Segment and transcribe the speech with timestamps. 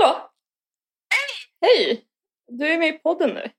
[0.00, 0.30] Hallå!
[1.60, 2.04] Hej!
[2.46, 3.50] Du är med i podden nu.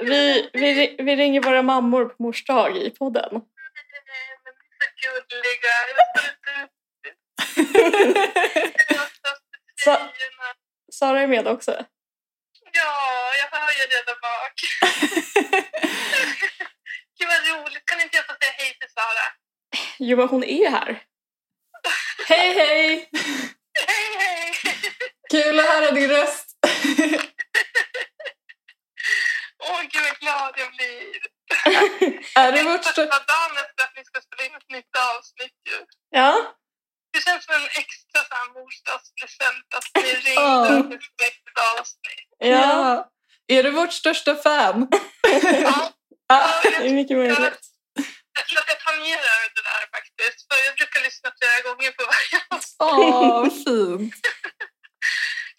[0.00, 3.30] vi, vi, vi ringer våra mammor på mors dag i podden.
[9.84, 10.48] Så gulliga.
[10.92, 11.84] Sara är med också.
[12.72, 14.54] Ja, jag hör ju redan bak.
[17.18, 17.84] Gud vad roligt.
[17.84, 19.32] Kan inte jag få säga hej till Sara?
[19.98, 21.04] Jo, men hon är här.
[22.26, 23.08] Hej, hej!
[23.86, 24.52] Hej, hej!
[25.30, 26.46] Kul att höra din röst.
[29.64, 31.16] Åh, gud vad glad jag blir.
[32.34, 33.02] Är det vårt största...
[33.04, 35.84] dagen efter att ni ska spela in ett nytt avsnitt ju.
[36.10, 36.54] Ja,
[37.12, 40.78] Det känns som en extra så här morsdagspresent att ni ringde Åh.
[40.80, 40.94] och vi
[41.26, 42.28] ett avsnitt.
[42.38, 43.10] ja.
[43.50, 44.88] Är du vårt största fan?
[45.62, 45.92] Ja,
[46.28, 46.60] Ja.
[46.62, 47.60] Det är mycket möjligt.
[48.40, 50.38] jag tror att jag tangerar det där faktiskt.
[50.48, 52.76] För jag brukar lyssna flera gånger på varje avsnitt.
[52.78, 54.14] Åh, vad fint.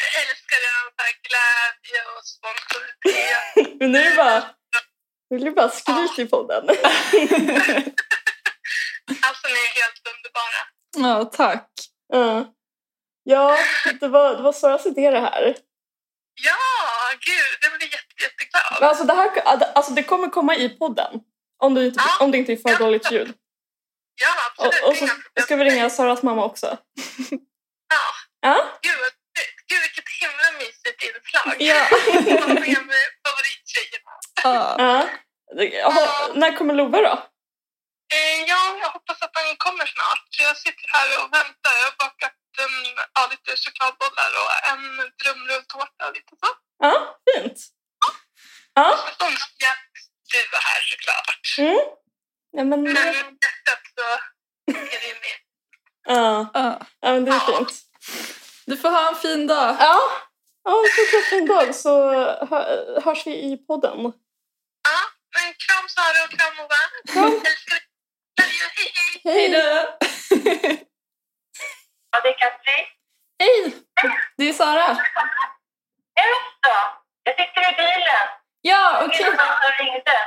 [0.01, 0.57] Jag älskar
[0.97, 3.79] så här glädje och spontanitet.
[3.91, 4.39] Nu är det bara...
[5.29, 6.69] Nu blir det bara skryt i podden.
[9.27, 10.61] Alltså ni är helt underbara.
[10.97, 11.69] Ja, tack.
[12.07, 12.53] Ja,
[13.23, 13.57] ja
[13.99, 15.55] det, var, det var Saras idé det här.
[16.41, 16.57] Ja,
[17.19, 18.77] gud, jag blir jätte, jätteglad.
[18.79, 19.41] Men alltså det, här,
[19.75, 21.21] alltså det kommer komma i podden.
[21.59, 23.33] Om, du inte, om det inte är för dåligt ljud.
[24.21, 24.83] Ja, absolut.
[24.83, 25.07] Och, och så
[25.43, 26.77] ska vi ringa Saras mamma också.
[27.89, 29.13] Ja, Ja, gud,
[29.69, 31.55] gud vilket himla mysigt inslag.
[31.69, 31.81] Ja.
[32.91, 34.11] Med favorittjejerna.
[34.43, 34.75] Ja.
[34.77, 35.09] ja.
[35.83, 37.15] Jaha, när kommer Love då?
[38.13, 40.27] Eh, ja, jag hoppas att han kommer snart.
[40.47, 41.73] Jag sitter här och väntar.
[41.81, 42.75] Jag har bakat en,
[43.15, 44.83] ja, lite chokladbollar och en
[45.19, 46.49] drömrulltårta och lite så.
[46.85, 46.93] Ja,
[47.27, 47.59] fint.
[48.75, 49.31] Ja, Och
[50.31, 51.57] du var här såklart.
[51.57, 51.79] mm.
[52.51, 54.01] ja men, Men hjärtat så
[54.71, 55.37] är det med.
[56.03, 56.49] ja.
[56.53, 56.79] Ja.
[56.99, 57.73] ja, men det är fint.
[58.65, 59.75] Du får ha en fin dag.
[59.79, 59.99] Ja,
[60.63, 62.11] ja fortsätt en dag så
[62.45, 63.97] hö- hörs vi i podden.
[64.83, 64.99] Ja,
[65.35, 66.49] men kram Sara och kram
[67.15, 67.41] you.
[68.39, 68.51] Hej,
[68.95, 69.21] hej.
[69.23, 69.97] Hej då!
[72.11, 72.85] Ja, det är Katrin.
[73.39, 73.75] Hej!
[74.37, 74.87] Det är Sara.
[74.89, 76.61] Just
[77.23, 78.27] Jag sitter i bilen.
[78.61, 79.25] Ja, okej.
[79.25, 80.17] som ringde.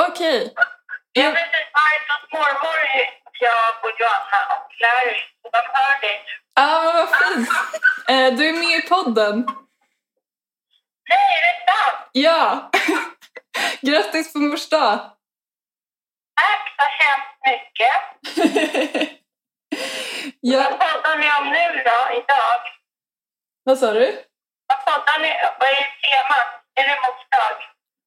[0.00, 0.52] Okej.
[1.12, 1.30] Jag Ja.
[1.30, 2.78] vet inte varför mormor,
[3.40, 6.32] jag och Johanna och Larry, de hör dig nu.
[6.54, 7.48] Ja, men vad fint.
[8.08, 9.46] Eh, Du är med i podden.
[11.08, 12.08] Nej, är det sant?
[12.12, 12.70] Ja.
[13.80, 14.98] Grattis på mors dag.
[16.40, 19.16] Tack så hemskt mycket.
[20.42, 22.60] Ja, Vad poddar ni om nu då, idag?
[23.64, 24.24] vad sa du?
[24.66, 25.28] Vad poddar ni
[25.58, 26.48] Vad är temat?
[26.74, 27.56] Är det mors dag?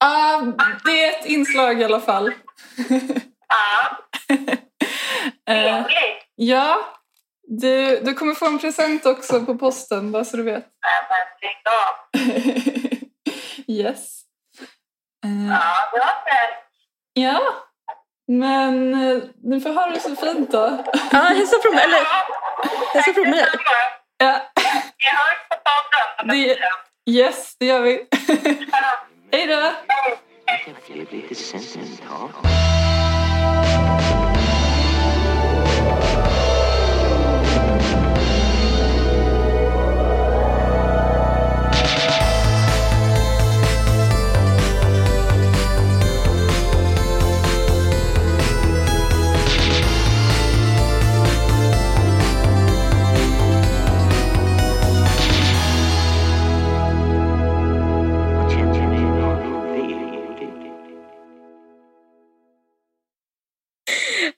[0.05, 0.41] Ah,
[0.85, 2.33] det är ett inslag i alla fall.
[3.47, 3.97] Ja,
[5.47, 6.23] trevligt.
[6.35, 6.77] ja,
[7.47, 10.67] du, du kommer få en present också på posten, bara så du vet.
[10.83, 11.93] Nej, men lägg av.
[13.67, 14.19] yes.
[15.25, 16.63] Eh, Ja, det var snällt.
[17.13, 17.41] ja,
[18.27, 20.83] men eh, du får ha det så fint då.
[21.11, 21.83] Ja, hälsa från mig.
[21.83, 22.01] Eller,
[22.93, 23.45] hälsa från mig.
[24.17, 24.41] Ja,
[24.97, 26.57] Vi hörs på podden.
[27.09, 28.07] Yes, det gör vi.
[29.33, 29.73] Hej då!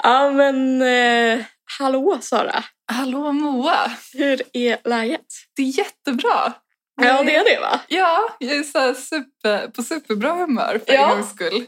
[0.04, 1.46] Ja, men eh,
[1.80, 2.64] hallå Sara.
[2.92, 3.92] Hallå Moa!
[4.14, 5.26] Hur är läget?
[5.56, 6.54] Det är jättebra.
[7.02, 7.80] Ja, det är det va?
[7.88, 11.10] Ja, jag är så super, på superbra humör för Ja.
[11.12, 11.66] en gångs skull.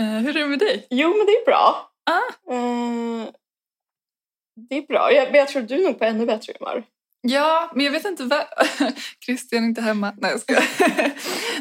[0.00, 0.86] Eh, hur är det med dig?
[0.90, 1.90] Jo, men det är bra.
[2.10, 2.52] Ah.
[2.54, 3.26] Eh,
[4.68, 5.12] det är bra.
[5.12, 6.84] Jag, jag tror du är nog på ännu bättre humör.
[7.20, 8.44] Ja, men jag vet inte vad...
[9.26, 10.12] Christian är inte hemma.
[10.16, 10.64] Nej, jag skojar.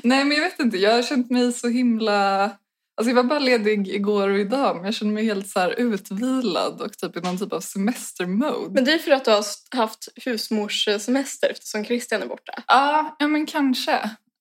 [0.04, 0.78] Nej, men jag vet inte.
[0.78, 2.52] Jag har känt mig så himla...
[2.98, 6.82] Alltså jag var bara ledig igår och idag, men jag känner mig helt så utvilad
[6.82, 8.74] och typ i någon typ av semestermode.
[8.74, 9.46] Men det är för att du har
[9.76, 12.64] haft husmorssemester eftersom Christian är borta.
[12.68, 13.94] Ja, ja men kanske.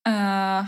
[0.07, 0.65] Eh,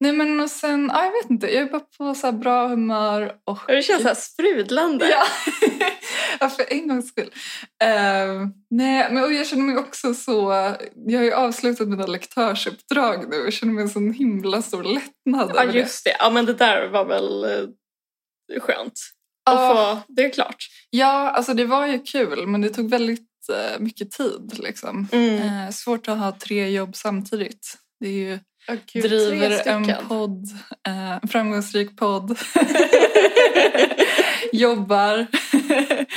[0.00, 1.54] nej men och sen, ja, jag vet inte.
[1.54, 3.58] Jag är bara på så bra humör och...
[3.66, 5.10] Det känns så här sprudlande.
[5.10, 5.24] Ja.
[6.40, 7.30] ja, för en gångs skull.
[7.82, 10.50] Eh, nej, men och jag känner mig också så...
[11.06, 15.52] Jag har ju avslutat mina lektörsuppdrag nu och känner mig en sån himla stor lättnad
[15.54, 15.78] Ja, det.
[15.78, 16.16] just det.
[16.18, 19.00] Ja, men det där var väl eh, skönt.
[19.50, 20.66] Och få, det är klart.
[20.90, 24.58] Ja, alltså det var ju kul men det tog väldigt eh, mycket tid.
[24.58, 25.08] Liksom.
[25.12, 25.64] Mm.
[25.64, 27.78] Eh, svårt att ha tre jobb samtidigt.
[28.00, 28.38] Det är ju
[28.68, 30.44] Oh, Gud, driver en podd,
[30.86, 32.38] eh, en framgångsrik podd.
[34.52, 35.26] Jobbar.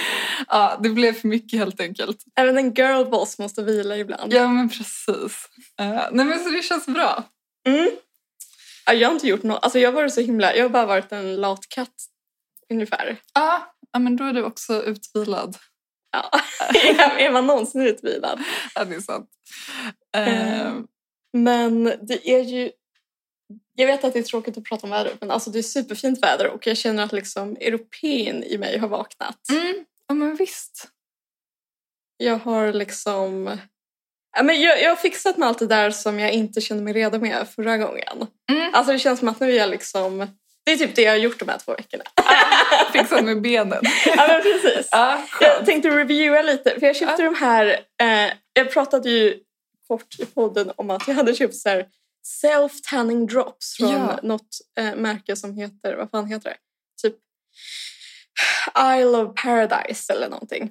[0.54, 2.24] ja, det blev för mycket helt enkelt.
[2.36, 4.34] Även en girlboss måste vila ibland.
[4.34, 5.50] Ja, men precis.
[5.80, 7.24] Eh, nej, men så det känns bra.
[7.68, 7.92] Mm.
[8.86, 9.64] Ja, jag har inte gjort något.
[9.64, 10.56] Alltså jag har varit så himla...
[10.56, 11.96] Jag har bara varit en lat katt
[12.70, 13.18] ungefär.
[13.34, 15.58] Ja, ja, men då är du också utvilad.
[16.12, 16.30] Ja.
[17.18, 18.44] är man någonsin utvilad?
[18.76, 19.30] Ja, det är sant.
[20.16, 20.88] Mm.
[21.34, 22.72] Men det är ju...
[23.76, 26.24] Jag vet att det är tråkigt att prata om vädret men alltså det är superfint
[26.24, 29.50] väder och jag känner att liksom europeen i mig har vaknat.
[29.50, 30.88] mm, ja, men visst.
[32.18, 33.58] Jag har liksom...
[34.38, 36.94] Ja, men jag, jag har fixat med allt det där som jag inte kände mig
[36.94, 38.28] redo med förra gången.
[38.52, 38.74] Mm.
[38.74, 40.28] Alltså det känns som att nu är jag liksom...
[40.66, 42.04] Det är typ det jag har gjort de här två veckorna.
[42.94, 43.82] Fixat med benen.
[44.06, 44.90] ja men precis.
[44.92, 47.68] Ja, Jag tänkte reviewa lite, för jag köpte de här...
[48.02, 49.40] Eh, jag pratade ju
[49.88, 51.88] kort i podden om att jag hade köpt så här
[52.44, 54.20] self-tanning drops från Ja.
[54.24, 56.58] något eh, märke som heter, vad fan heter det?
[57.02, 57.16] Typ
[59.00, 60.70] Isle of Paradise eller någonting.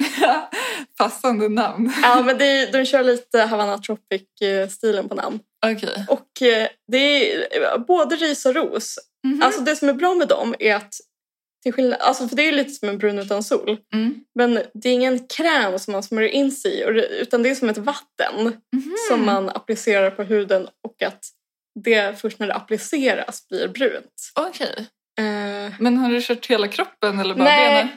[0.98, 1.92] Passande namn.
[2.02, 5.40] ja men det, de kör lite Havana Tropic-stilen på namn.
[5.66, 6.06] Okej.
[6.08, 8.98] Och eh, det är både ris och ros.
[9.26, 9.42] Mhm.
[9.42, 10.94] Alltså det som är bra med dem är att
[11.62, 13.78] till skillnad, alltså för det är lite som en brun utan sol.
[13.94, 14.14] Mm.
[14.34, 16.82] Men det är ingen kräm som man smörjer in sig i
[17.20, 18.42] utan det är som ett vatten
[18.72, 18.94] Mhm.
[19.08, 21.24] som man applicerar på huden och att
[21.84, 24.30] det först när det appliceras blir brunt.
[24.34, 24.86] Okej.
[25.20, 27.68] Eh, Men har du kört hela kroppen eller bara Nej.
[27.74, 27.88] benen?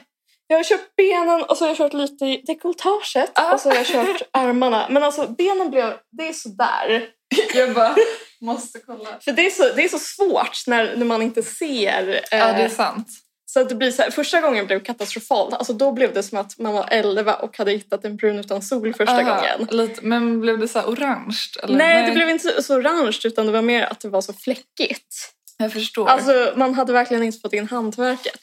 [0.48, 3.52] jag har kört benen och så har jag kört lite i dekolletaget Ah.
[3.54, 4.86] och så har jag kört armarna.
[4.90, 7.08] Men alltså benen blev, det är sådär.
[7.54, 7.96] Jag bara
[8.40, 9.08] måste kolla.
[9.24, 12.08] För det är så, det är så svårt när, när man inte ser.
[12.32, 13.08] eh, Ja, det är sant.
[13.46, 15.54] Så att det blir så här, första gången blev katastrofalt.
[15.54, 18.62] Alltså då blev det som att man var 11 och hade hittat en brun utan
[18.62, 19.68] sol första Aha, gången.
[19.70, 21.36] Lite, men blev det så orange?
[21.62, 21.76] Eller?
[21.76, 24.32] Nej, det blev inte så, så orange utan det var mer att det var så
[24.32, 25.32] fläckigt.
[25.56, 26.08] Jag förstår.
[26.08, 28.40] Alltså man hade verkligen inte fått in hantverket.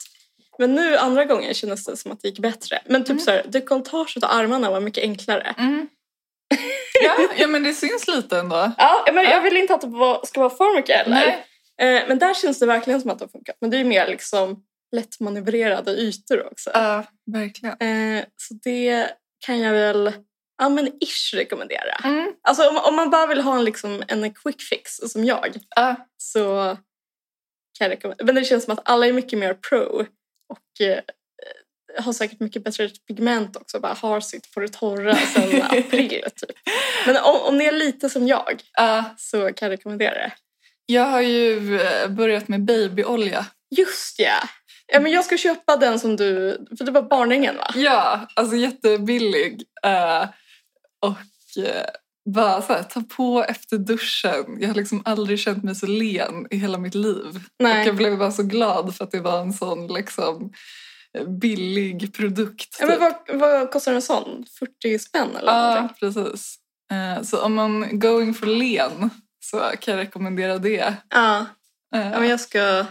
[0.59, 2.81] Men nu andra gången kändes det som att det gick bättre.
[2.85, 3.19] Men typ Mm.
[3.23, 5.55] så här, dekolletaget och armarna var mycket enklare.
[5.57, 5.87] Mm.
[7.03, 8.71] Ja, ja, men det syns lite ändå.
[8.77, 9.31] Ja, men Ja.
[9.31, 11.15] jag vill inte att det ska vara för mycket heller.
[11.77, 11.97] Nej.
[11.97, 13.55] Eh, men där känns det verkligen som att det har funkat.
[13.61, 14.63] Men det är mer liksom
[14.95, 16.69] lättmanövrerade ytor också.
[16.73, 17.77] Ja, verkligen.
[18.17, 19.09] Eh, så det
[19.45, 20.11] kan jag väl
[20.57, 21.95] ja, men ish rekommendera.
[22.03, 22.31] Mm.
[22.41, 25.95] Alltså om, om man bara vill ha en, liksom, en quick fix som jag Ja,
[26.17, 26.77] så
[27.77, 28.25] kan jag rekommendera.
[28.25, 30.05] Men det känns som att alla är mycket mer pro
[30.49, 30.99] och eh,
[31.99, 33.79] har säkert mycket bättre pigment också.
[33.79, 36.57] Bara har sitt på det torra sedan april typ.
[37.05, 39.05] Men om, om ni är lite som jag ja.
[39.17, 40.31] så kan jag rekommendera det.
[40.85, 43.45] jag har ju eh, börjat med babyolja.
[43.77, 44.49] Just ja!
[44.87, 46.57] Ja, men jag ska köpa den som du...
[46.77, 47.71] För det var barnringen va?
[47.75, 49.63] Ja, alltså jättebillig.
[49.85, 50.23] Eh,
[50.99, 51.85] och eh,
[52.25, 54.57] bara så här, ta på efter duschen.
[54.59, 57.25] Jag har liksom aldrig känt mig så len i hela mitt liv.
[57.35, 57.85] Och Nej.
[57.85, 60.51] jag blev bara så glad för att det var en sån liksom
[61.17, 62.77] eh, billig produkt.
[62.79, 63.15] Ja, men typ.
[63.29, 64.45] vad, vad kostar en sån?
[64.59, 65.95] 40 spänn eller Ja, någonting?
[65.99, 66.55] precis.
[66.91, 69.09] Eh, så om man going for len
[69.45, 70.93] så kan jag rekommendera det.
[71.09, 71.45] Ja.
[71.95, 72.85] Eh, ja, men jag ska...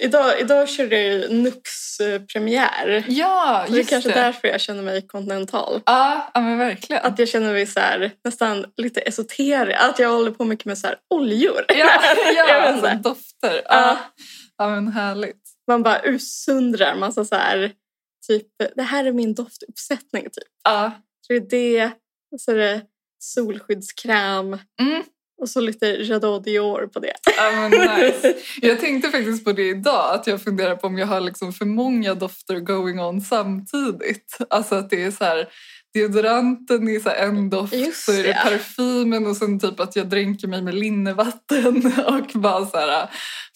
[0.00, 3.04] Idag, idag körde jag ju Nux-premiär.
[3.08, 4.14] ja, Så det är just kanske det.
[4.14, 5.82] därför jag känner mig kontinental.
[5.86, 7.02] Ja, ja, men verkligen.
[7.06, 9.78] Att jag känner mig så här, nästan lite esoterisk.
[9.80, 11.64] Att jag håller på mycket med så här oljor.
[11.68, 11.74] Ja,
[12.36, 13.54] ja alltså, dofter.
[13.54, 13.62] Ja.
[13.68, 13.98] Ja.
[14.58, 15.42] ja, men härligt.
[15.68, 17.72] Man bara utsundrar massa så här,
[18.28, 18.46] typ,
[18.76, 20.48] det här är min doftuppsättning typ.
[20.64, 20.92] Ja.
[21.26, 21.92] Så det är det,
[22.40, 22.82] så är det
[23.18, 25.02] solskyddskräm Mm.
[25.42, 27.12] Och så lite Jadot Dior på det.
[27.36, 28.34] Ja, nice.
[28.62, 31.64] Jag tänkte faktiskt på det idag, att jag funderar på om jag har liksom för
[31.64, 34.38] många dofter going on samtidigt.
[34.50, 35.48] Alltså att det är så här,
[35.94, 38.40] deodoranten är så en doft, Just så är det det.
[38.44, 43.08] parfymen och sen typ att jag dränker mig med linnevatten och bara så här,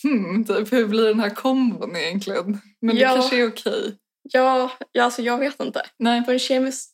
[0.03, 2.61] hmm, typ hur blir den här kombon egentligen?
[2.83, 3.09] Men Ja.
[3.09, 3.95] det kanske är okej.
[4.33, 5.83] Ja, ja alltså jag vet inte.
[5.99, 6.25] Nej.
[6.25, 6.91] På en kemisk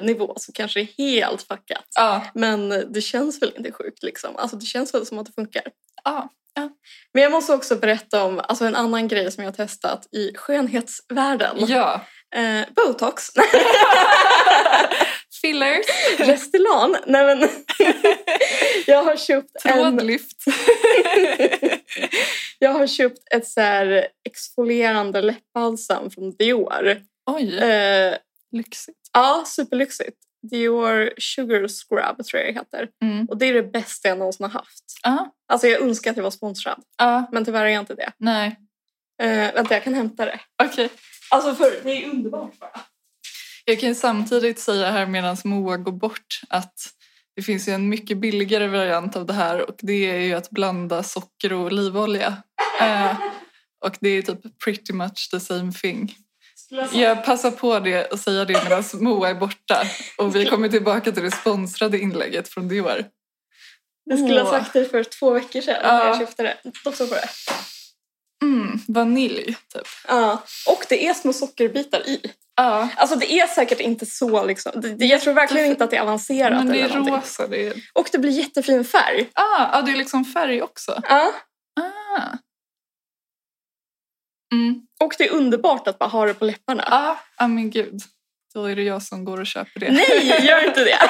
[0.00, 1.84] nivå så kanske det är helt fuckat.
[1.94, 4.36] Ja, Men det känns väl inte sjukt liksom.
[4.36, 5.62] Alltså det känns väl som att det funkar.
[6.04, 6.28] ja.
[7.14, 10.32] Men jag måste också berätta om alltså, en annan grej som jag har testat i
[10.34, 11.56] skönhetsvärlden.
[11.58, 12.00] ja.
[12.36, 13.24] Eh, Botox.
[15.40, 15.86] Fillers,
[16.18, 16.98] Restylane.
[17.06, 17.38] Nej men.
[18.86, 20.36] jag har köpt en, trådlyft.
[22.58, 27.00] Jag har köpt ett så här exfolierande läppbalsam från Dior.
[27.30, 28.14] Oj, Eh,
[28.52, 28.98] lyxigt.
[29.12, 30.16] ja, superlyxigt.
[30.50, 32.88] Dior Sugar Scrub tror jag det heter.
[33.02, 33.26] Mm.
[33.26, 34.84] Och det är det bästa jag någonsin har haft.
[35.02, 36.82] Ja, Alltså jag önskar att jag var sponsrad.
[36.98, 38.12] ja, Men tyvärr är jag inte det.
[38.18, 38.56] nej.
[39.22, 40.40] Eh, vänta, jag kan hämta det.
[40.62, 40.88] Okej.
[41.30, 42.80] Alltså för det är underbart bara.
[43.64, 46.74] Jag kan ju samtidigt säga här medan Moa går bort att
[47.36, 50.50] det finns ju en mycket billigare variant av det här och det är ju att
[50.50, 52.42] blanda socker och olivolja.
[52.80, 53.16] Eh,
[53.84, 56.14] och det är typ pretty much the same thing.
[56.92, 59.82] Jag passar på det och säga det medan Moa är borta.
[60.18, 63.04] Och vi kommer tillbaka till det sponsrade inlägget från Dior.
[64.04, 65.98] Jag skulle ha sagt det för två veckor sedan Ja.
[65.98, 66.56] när jag köpte det.
[66.84, 67.28] Dofta på det.
[68.42, 69.44] Mm, vanilj,
[69.74, 69.86] typ.
[70.08, 70.42] Ja.
[70.68, 72.20] Och det är små sockerbitar i.
[72.56, 74.72] Ja, Alltså det är säkert inte så liksom.
[74.98, 77.46] Det, jag tror verkligen inte att det är avancerat men det är eller rosa.
[77.46, 77.74] Det är...
[77.92, 79.28] Och det blir jättefin färg.
[79.34, 81.02] Ah, ja, det är liksom färg också.
[81.08, 81.32] Ja.
[81.80, 82.36] Ah.
[84.52, 84.80] Mm.
[85.00, 86.84] Och det är underbart att bara ha det på läpparna.
[86.86, 88.00] Ah, ah, men gud.
[88.54, 89.92] Då är det jag som går och köper det.
[89.92, 90.98] Nej, gör inte det!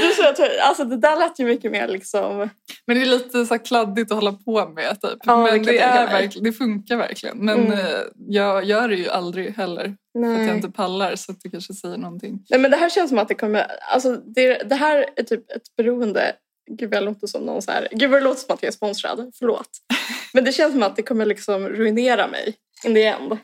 [0.00, 2.50] Du sa att, alltså det där lät ju mycket mer liksom...
[2.86, 5.00] Men det är lite så kladdigt att hålla på med.
[5.02, 5.18] Typ.
[5.24, 7.38] Ja, det men det, är verkligen, det funkar verkligen.
[7.38, 7.72] Men Mm.
[7.78, 9.82] eh, jag gör det ju aldrig heller.
[9.84, 10.56] För att jag Nej.
[10.56, 11.16] inte pallar.
[11.16, 12.44] Så att det kanske säger någonting.
[12.50, 13.66] Nej men det här känns som att det kommer...
[13.92, 16.32] Alltså det, det här är typ ett beroende...
[16.70, 17.88] Gud vad jag låter som någon så här...
[17.90, 19.30] Gud vad det låter som att jag är sponsrad.
[19.38, 19.68] Förlåt.
[20.34, 23.38] Men det känns som att det kommer liksom ruinera mig in the end.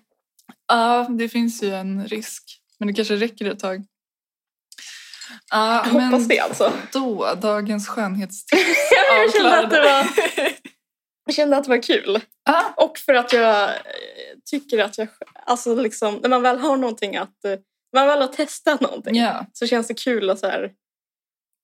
[0.69, 2.61] Ja, det finns ju en risk.
[2.79, 3.85] Men det kanske räcker ett tag.
[5.51, 6.73] Ja, Jag hoppas det alltså.
[6.93, 8.63] Då, dagens skönhetstips.
[9.11, 10.07] Jag kände att det var,
[11.27, 12.21] jag kände att det var kul.
[12.45, 13.77] Ja, Och för att jag eh,
[14.51, 15.09] tycker att jag...
[15.47, 17.39] Alltså liksom, när man väl har någonting att...
[17.93, 20.73] När man väl har testat någonting ja, så känns det kul att så här,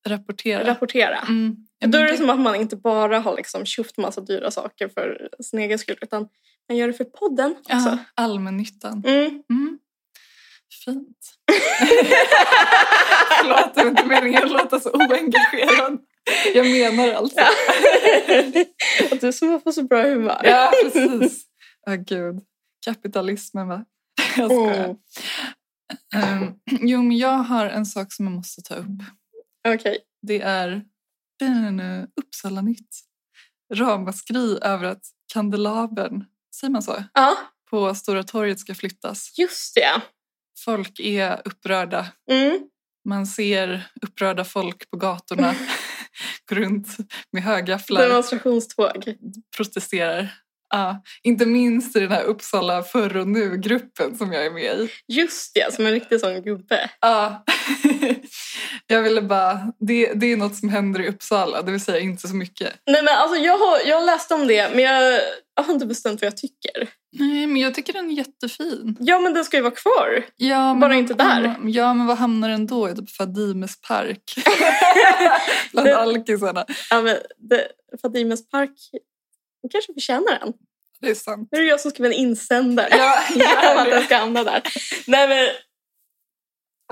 [0.09, 0.67] rapportera.
[0.67, 1.17] rapportera.
[1.17, 1.55] Mm.
[1.79, 4.89] Ja, Då är det som att man inte bara har liksom köpt massa dyra saker
[4.89, 6.27] för sin egen skull utan
[6.69, 7.69] man gör det för podden också.
[7.71, 9.03] Ja, allmännyttan.
[9.05, 9.25] Mm.
[9.25, 9.79] Mm.
[10.85, 11.17] Fint.
[13.39, 15.99] Förlåt, det var inte meningen att låta så oengagerad.
[16.53, 17.39] Jag menar alltså.
[19.11, 20.41] Och du som får så bra humör.
[20.43, 21.43] Ja, precis.
[21.87, 22.39] Åh gud.
[22.85, 23.85] Kapitalismen va?
[24.37, 24.95] Jag skojar.
[26.15, 26.43] Mm.
[26.43, 28.85] Ehm, jo, men jag har en sak som jag måste ta upp.
[29.73, 29.97] Okej.
[30.21, 30.85] Det är
[31.41, 32.89] mm, Uppsala nytt.
[33.73, 37.37] Ramaskri över att kandelabern, säger man så, Ja,
[37.69, 39.33] på Stora torget ska flyttas.
[39.37, 40.01] just det.
[40.65, 42.07] Folk är upprörda.
[42.31, 42.59] Mm.
[43.05, 45.55] Man ser upprörda folk på gatorna
[46.49, 46.87] gå runt
[47.31, 49.15] med högafflar, Demonstrationståg.
[49.57, 50.33] protesterar.
[50.69, 54.89] Ja, inte minst i den här Uppsala förr och nu-gruppen som jag är med i.
[55.07, 56.89] Just det, som en riktig sån gubbe.
[57.01, 57.43] Ja.
[58.87, 62.27] jag ville bara, det, det är något som händer i Uppsala, det vill säga inte
[62.27, 62.73] så mycket.
[62.91, 65.21] Nej men alltså jag har, jag har läst om det men jag,
[65.55, 66.89] jag har inte bestämt vad jag tycker.
[67.19, 68.97] Nej, men jag tycker den är jättefin.
[68.99, 70.25] Ja men den ska ju vara kvar.
[70.35, 71.55] Ja, men, Bara inte där.
[71.63, 72.95] Ja, men vad hamnar den då i?
[72.95, 74.23] Typ Fadimes park?
[75.71, 76.65] Bland alkisarna.
[76.89, 77.67] Ja, men det,
[78.01, 78.71] Fadimes park
[79.61, 80.53] den kanske förtjänar den.
[80.99, 81.49] Det är sant.
[81.51, 82.87] Nu är det jag som skriver en insändare.
[82.91, 84.61] Ja, om att den ska hamna där.
[85.07, 85.47] Nej men...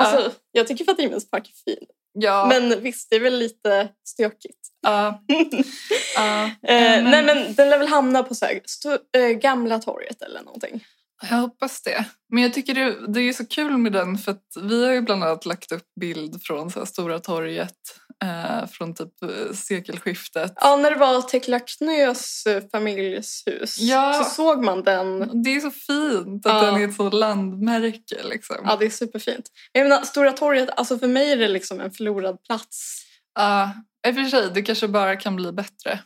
[0.01, 1.85] Alltså, jag tycker Fatimes park är fin.
[2.13, 4.59] Ja, Men visst, det är väl lite stökigt.
[4.81, 5.23] ja.
[6.15, 6.51] ja.
[6.61, 10.41] Men- Nej men den lär väl hamna på så här, sto- eh, gamla torget eller
[10.41, 10.85] någonting.
[11.29, 12.05] Jag hoppas det.
[12.29, 15.23] Men jag tycker det, det är så kul med den för vi har ju bland
[15.23, 17.77] annat lagt upp bild från så Stora torget
[18.23, 20.53] eh, från typ eh, sekelskiftet.
[20.55, 24.13] Ja, när det var Tekla Knös eh, familjs hus Ja.
[24.13, 25.43] så såg man den.
[25.43, 26.71] Det är så fint att Ja.
[26.71, 28.23] den är ett så landmärke.
[28.23, 28.55] Liksom.
[28.63, 29.45] Ja, det är superfint.
[29.71, 33.01] Jag menar, Stora torget, alltså för mig är det liksom en förlorad plats.
[33.35, 33.71] Ja,
[34.07, 35.99] i och för sig, det kanske bara kan bli bättre.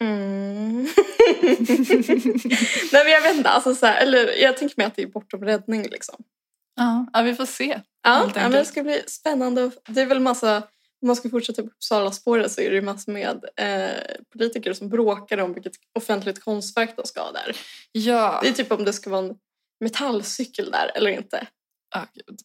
[0.00, 0.82] Mm.
[2.92, 5.06] Nej men jag vet inte, alltså så här, eller jag tänker mig att det är
[5.06, 6.14] bortom räddning liksom.
[6.76, 7.80] Ja, ja vi får se.
[8.02, 9.70] Ja, ja men det ska bli spännande.
[9.88, 10.62] Det är väl massa,
[11.02, 14.88] om man ska fortsätta på Uppsala-spåret så är det ju massor med eh, politiker som
[14.88, 17.56] bråkar om vilket offentligt konstverk de ska ha där.
[17.92, 19.34] Ja, Det är typ om det ska vara en
[19.80, 21.46] metallcykel där eller inte.
[21.96, 22.38] ah, gud.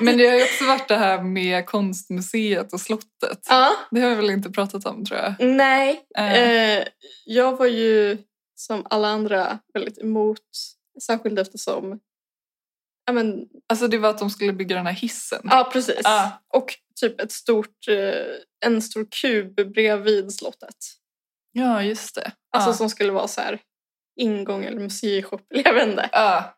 [0.00, 3.46] Men det har ju också varit det här med konstmuseet och slottet.
[3.48, 5.34] Ja, Det har vi väl inte pratat om tror jag.
[5.40, 6.04] nej.
[6.18, 6.40] Eh.
[6.78, 6.84] Eh,
[7.24, 8.18] jag var ju
[8.54, 10.38] som alla andra väldigt emot,
[11.02, 12.00] särskilt eftersom
[13.12, 15.40] Ja, men, Alltså det var att de skulle bygga den här hissen.
[15.44, 16.00] ja precis.
[16.04, 16.42] Ja.
[16.54, 20.76] Och typ ett stort, eh, en stor kub bredvid slottet.
[21.52, 22.32] Ja, just det.
[22.56, 22.74] Alltså ja.
[22.74, 23.58] som skulle vara så här
[24.20, 26.08] ingång eller museishop, eller jag vet inte.
[26.12, 26.54] Ja.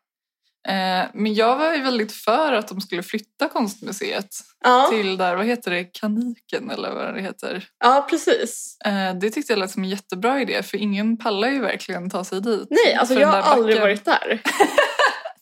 [0.67, 4.29] Eh, men jag var ju väldigt för att de skulle flytta konstmuseet
[4.63, 7.67] Ja, till där, vad heter det, Kaniken eller vad det heter.
[7.79, 8.77] ja precis.
[8.85, 12.23] Eh, det tyckte jag lät som en jättebra idé för ingen pallar ju verkligen ta
[12.23, 12.67] sig dit.
[12.69, 14.41] Nej, alltså jag har aldrig backen- varit där.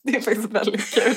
[0.12, 1.14] Det är faktiskt väldigt kul.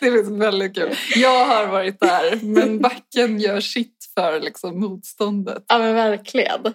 [0.00, 0.94] det är faktiskt väldigt kul.
[1.16, 5.64] Jag har varit där men backen gör sitt för liksom motståndet.
[5.68, 6.74] Ja men verkligen.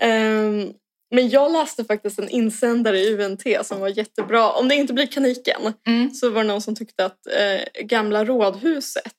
[0.00, 0.72] Ehm,
[1.14, 4.50] men jag läste faktiskt en insändare i UNT som var jättebra.
[4.52, 6.10] Om det inte blir Kaniken Mm.
[6.10, 9.12] så var det någon som tyckte att eh, gamla rådhuset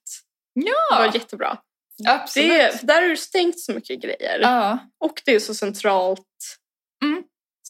[0.54, 1.58] var Ja, jättebra.
[2.08, 2.50] absolut.
[2.50, 4.40] Det, där är det stängt så mycket grejer.
[4.42, 6.22] Ja, Och det är så centralt.
[7.04, 7.24] Mm.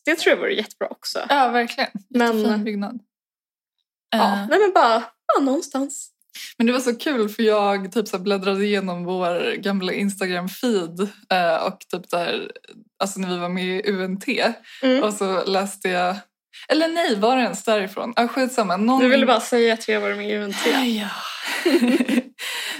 [0.05, 1.19] Det tror jag vore jättebra också.
[1.29, 1.89] ja, verkligen.
[2.09, 2.99] Men- Jättefin byggnad.
[4.09, 5.03] Ja, Eh, nej men bara
[5.35, 6.11] ja, någonstans.
[6.57, 11.63] Men det var så kul för jag typ så bläddrade igenom vår gamla Instagram-feed eh,
[11.67, 12.51] och typ där,
[12.99, 14.25] alltså när vi var med i UNT
[14.83, 15.03] Mm.
[15.03, 16.15] och så läste jag,
[16.67, 18.13] eller nej var det ens därifrån?
[18.15, 18.77] Ah, skitsamma.
[18.77, 18.99] Någon...
[19.01, 20.55] Du ville bara säga att jag var med i UNT.
[20.85, 21.07] Ja.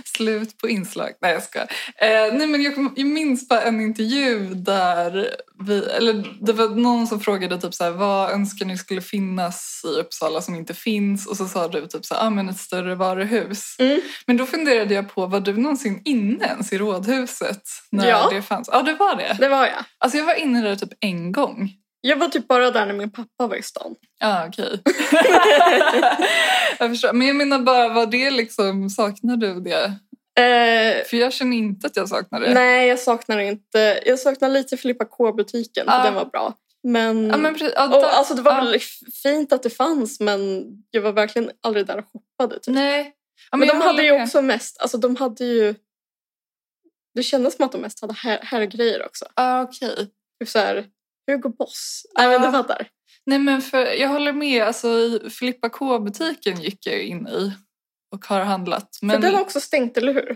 [0.06, 1.10] Slut på inslag.
[1.22, 1.60] Nej, jag ska.
[1.60, 5.30] Eh, nej, men jag, kom- jag minns bara en intervju där
[5.68, 9.82] vi, eller det var någon som frågade typ så här, vad önskar ni skulle finnas
[9.86, 11.27] i Uppsala som inte finns?
[11.27, 13.75] Och så sa du typ så här, ah, men ett större varuhus.
[13.80, 14.01] Mm.
[14.25, 17.62] Men då funderade jag på, var du någonsin inne ens i rådhuset
[17.92, 18.30] när Ja.
[18.34, 18.70] det fanns?
[18.72, 19.38] Ja, det var det.
[19.39, 19.84] Det var jag.
[19.98, 21.72] Alltså jag var inne där typ en gång.
[22.08, 23.96] Jag var typ bara där när min pappa var i stan.
[24.20, 24.80] Ja, okej.
[26.80, 27.14] jag förstår.
[27.14, 29.84] Men jag menar bara, var det liksom, saknar du det?
[30.42, 32.54] Eh, För jag känner inte att jag saknar det.
[32.54, 34.00] nej, jag saknar inte.
[34.06, 36.04] Jag saknar lite Filippa K-butiken, för Ja.
[36.04, 36.54] den var bra.
[36.84, 37.74] Men, Ja, men precis.
[37.76, 38.80] Ja, och, alltså, det var väl
[39.24, 42.60] fint att det fanns, men jag var verkligen aldrig där och shoppade.
[42.60, 42.74] Typ.
[42.76, 43.14] Nej.
[43.52, 44.24] Men jag de hade ju med.
[44.24, 45.76] också mest, alltså de hade ju...
[47.16, 49.26] Det kändes som att de mest hade här, herrgrejer också.
[49.36, 49.96] Ja, okej.
[50.40, 50.86] Typ så här,
[51.27, 52.05] Hugo Boss.
[52.17, 52.46] Nej men Ja.
[52.48, 52.88] du fattar.
[53.25, 54.63] Nej, men för jag håller med.
[54.63, 57.51] Alltså, i Filippa K-butiken gick jag in i
[58.15, 58.98] och har handlat.
[59.01, 60.36] Men, För den har också stängt, eller hur?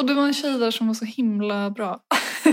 [0.00, 2.00] Och det var en tjej där som var så himla bra.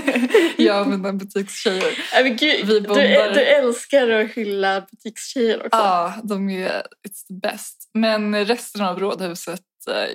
[0.57, 1.97] jag och mina butikstjejer.
[2.23, 3.33] Men gud, Vi du, bondar.
[3.33, 5.69] du älskar att hylla butikstjejer också.
[5.71, 6.69] Ja, de är
[7.07, 7.89] it's the best.
[7.93, 9.61] Men resten av rådhuset,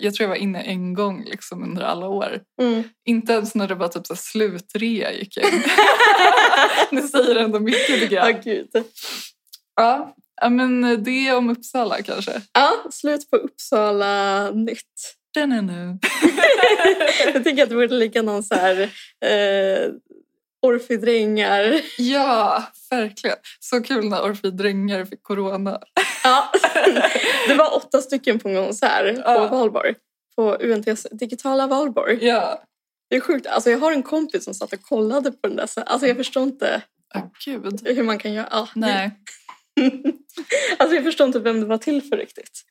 [0.00, 2.40] jag tror jag var inne en gång liksom under alla år.
[2.60, 2.82] Mm.
[3.04, 5.62] Inte ens när det var typ så slutrea gick jag in.
[6.90, 8.42] det säger ändå mycket tycker Ja, jag.
[8.42, 8.68] gud.
[9.76, 10.14] Ja,
[10.50, 12.40] men det om Uppsala kanske.
[12.52, 15.14] Ja, slut på Uppsala nytt.
[15.36, 15.98] Nu.
[17.34, 18.80] Jag tycker att det borde ligga någon så här
[19.24, 19.90] eh,
[20.62, 21.80] Orfidrängar.
[21.98, 23.36] Ja, verkligen.
[23.60, 25.78] Så kul när Orfrid Drängar fick corona.
[26.24, 26.52] Ja.
[27.48, 29.48] Det var åtta stycken på en konsert på Ja.
[29.48, 29.94] Valborg.
[30.36, 32.18] På UNTs digitala Valborg.
[32.26, 32.62] Ja.
[33.10, 33.46] Det är sjukt.
[33.46, 35.66] Alltså jag har en kompis som satt och kollade på den där.
[35.66, 36.82] så- Alltså jag förstår inte
[37.14, 37.86] Åh gud.
[37.88, 38.48] hur man kan göra.
[38.50, 38.68] Ja.
[38.74, 39.10] Nej.
[40.78, 42.62] Alltså jag förstår inte vem det var till för riktigt.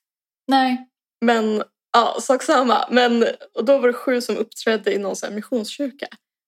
[0.48, 0.88] Nej.
[1.26, 1.64] Men
[1.94, 2.88] ja, sak samma.
[2.92, 6.08] Men och då var det sju som uppträdde i någon så missionskyrka.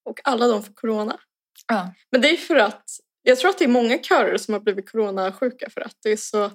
[0.10, 1.20] Och alla de får corona.
[1.68, 1.94] Ja.
[2.12, 2.84] Men det är för att,
[3.22, 6.18] jag tror att det är många körer som har blivit coronasjuka för att det är
[6.18, 6.52] så,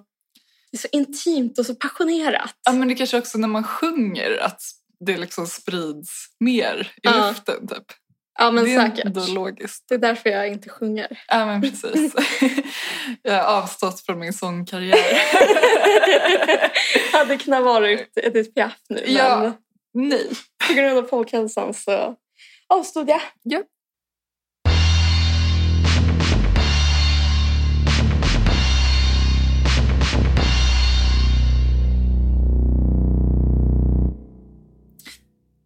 [0.72, 2.54] det är så intimt och så passionerat.
[2.64, 4.62] ja, men det kanske också när man sjunger att
[5.06, 7.28] det liksom sprids mer i Ja.
[7.28, 7.68] luften.
[7.68, 7.84] Typ.
[8.38, 9.04] Ja men det är säkert.
[9.04, 9.84] ändå logiskt.
[9.88, 11.22] Det är därför jag inte sjunger.
[11.28, 12.14] Ja, men precis.
[13.22, 15.18] jag har avstått från min sångkarriär.
[17.12, 19.38] hade kunnat varit Edith Piaf nu Ja.
[19.94, 20.28] men Nej.
[20.68, 22.14] på grund av folkhälsan så
[22.68, 23.20] avstod jag.
[23.42, 23.62] Ja.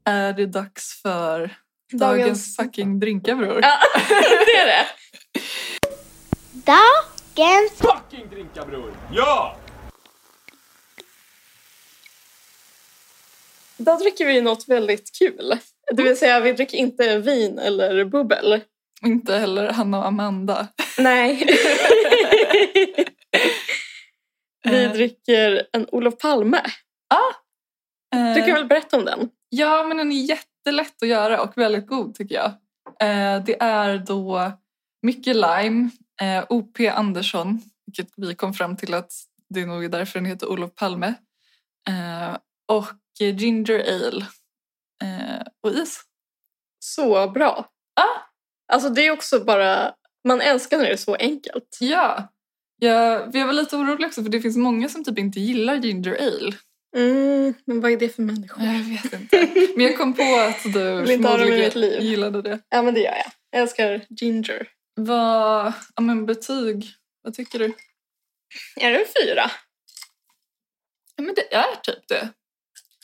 [0.05, 1.57] Är det dags för
[1.93, 3.61] dagens, fucking drinkabror?
[3.63, 3.79] Ja,
[4.47, 4.87] det är det.
[6.53, 8.93] Dagens Fucking drinka bror!
[9.13, 9.57] Ja!
[13.77, 15.59] Då dricker vi något väldigt kul.
[15.93, 18.61] Det vill säga vi dricker inte vin eller bubbel.
[19.05, 20.69] Inte heller Hanna och Amanda.
[20.99, 21.47] Nej.
[24.65, 24.93] vi Eh.
[24.93, 26.63] dricker en Olof Palme.
[28.35, 29.29] Du kan Eh, väl berätta om den?
[29.57, 32.47] Ja, men den är jättelätt att göra och väldigt god tycker jag.
[33.01, 34.53] Eh, det är då
[35.03, 35.91] mycket lime,
[36.21, 39.13] eh, OP Andersson, vilket vi kom fram till att
[39.49, 41.15] det är nog därför den heter Olof Palme.
[41.89, 42.37] Eh,
[42.69, 42.87] och
[43.19, 44.27] ginger ale
[45.03, 46.03] eh, och is.
[46.79, 47.69] Så bra.
[48.01, 48.21] Ah.
[48.73, 51.79] Alltså det är också bara, man älskar när det är så enkelt.
[51.81, 52.29] Ja,
[52.79, 56.17] jag, jag var lite orolig också för det finns många som typ inte gillar ginger
[56.21, 56.53] ale.
[56.97, 58.65] Mm, men vad är det för människor?
[58.65, 59.49] Jag vet inte.
[59.77, 60.71] Men jag kom på att du
[61.07, 62.61] förmodligen gillade det.
[62.69, 63.31] Ja men det gör jag.
[63.51, 64.69] Jag älskar ginger.
[64.97, 66.87] Vad, ja men betyg,
[67.23, 67.65] vad tycker du?
[68.81, 69.51] Är det en fyra?
[71.17, 72.29] Ja, men det är typ det.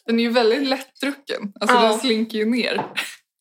[0.07, 1.53] Den är ju väldigt lättdrucken.
[1.61, 1.83] Alltså Ja.
[1.83, 2.75] den slinker ju ner.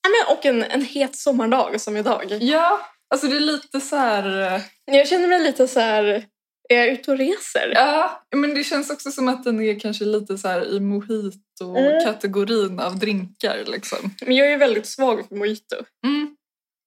[0.03, 2.37] Ja, men, och en, en het sommardag som idag.
[2.41, 4.53] Ja, alltså det är lite så här...
[4.55, 6.25] eh, Jag känner mig lite så här,
[6.69, 7.71] är jag ute och reser?
[7.75, 10.89] Ja, men det känns också som att den är kanske lite så här i Mm.
[10.89, 14.15] mojito-kategorin av drinkar liksom.
[14.25, 15.75] Men jag är ju väldigt svag för mojito.
[16.05, 16.35] Mm.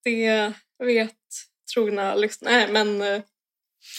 [0.05, 0.53] Det,
[0.85, 1.17] vet
[1.75, 2.69] trogna lyssnare.
[2.71, 3.23] Men eh,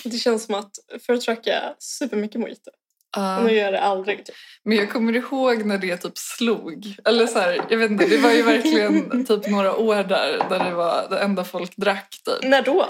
[0.04, 0.72] det känns som att
[1.06, 2.72] förut drack jag supermycket mojito.
[3.18, 4.26] Och nu gör jag det aldrig.
[4.26, 4.36] Typ.
[4.64, 6.96] Men jag kommer ihåg när det typ slog.
[7.06, 10.66] Eller så här, jag vet inte, det var ju verkligen typ några år där, där
[10.66, 12.50] det var det enda folk drack typ.
[12.50, 12.82] När då?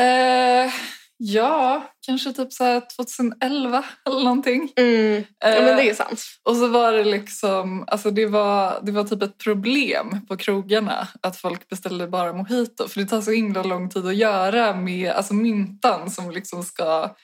[0.00, 0.72] Eh,
[1.18, 4.72] ja, kanske typ så här 2011 eller någonting.
[4.76, 5.24] Mm.
[5.38, 6.22] Ja Eh, men det är sant.
[6.44, 11.08] Och så var det liksom, alltså det var, det var typ ett problem på krogarna
[11.22, 12.88] att folk beställde bara mojito.
[12.88, 17.14] För det tar så himla lång tid att göra med alltså myntan som liksom ska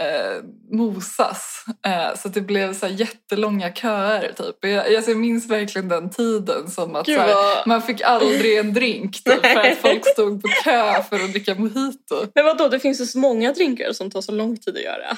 [0.00, 1.64] eh, mosas.
[1.86, 4.56] Eh, så det blev så jättelånga köer typ.
[4.64, 8.00] Jag, alltså jag minns verkligen den tiden som att Gud, så här, vad- man fick
[8.02, 12.26] aldrig en drink typ, för att folk stod på kö för att dricka mojito.
[12.34, 15.16] Men vadå, det finns ju så många drinkar som tar så lång tid att göra.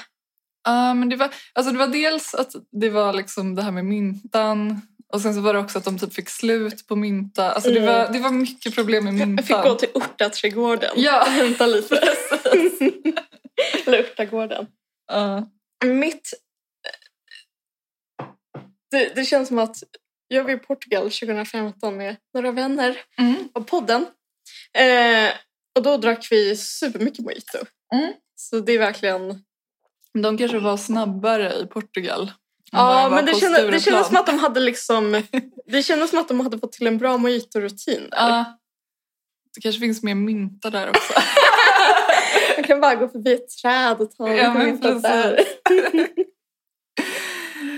[0.65, 3.85] Ja, men det var, alltså det var dels att det var liksom det här med
[3.85, 4.81] myntan
[5.13, 7.51] och sen så var det också att de typ fick slut på mynta.
[7.51, 9.35] Alltså det, var, det var mycket problem med myntan.
[9.37, 11.21] Jag fick gå till Örtaträdgården Ja.
[11.21, 12.01] och hämta lite.
[13.87, 14.67] Örtagården.
[15.07, 15.49] Ja.
[15.85, 16.33] Mitt...
[18.91, 19.75] Det, det känns som att
[20.27, 23.35] jag var i Portugal 2015 med några vänner Mm.
[23.53, 24.05] av podden.
[24.77, 25.31] Eh,
[25.75, 27.57] och då drack vi supermycket mojito.
[27.93, 28.13] Mm.
[28.35, 29.43] Så det är verkligen...
[30.23, 32.31] De kanske var snabbare i Portugal.
[32.71, 35.23] Ja, men det på kändes, det kändes som att de hade liksom...
[35.65, 38.07] Det kändes som att de hade fått till en bra mojito-rutin.
[38.11, 38.59] Ja.
[39.55, 41.13] Det kanske finns mer mynta där också.
[42.63, 45.39] Man kan bara gå förbi ett träd och ta Ja, men där.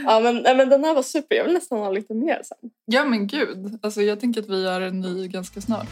[0.05, 1.35] Ja, men, men den här var super.
[1.35, 2.57] Jag vill nästan ha lite mer sen.
[2.85, 5.87] ja men gud, alltså, jag tänker att vi gör en ny ganska snart.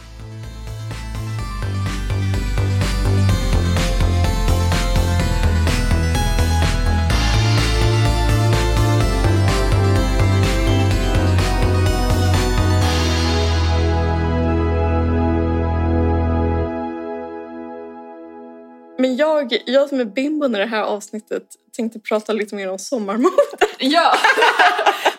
[19.04, 21.42] Men jag, jag som är bimbon i det här avsnittet
[21.76, 23.36] tänkte prata lite mer om sommarmode.
[23.78, 24.14] Ja,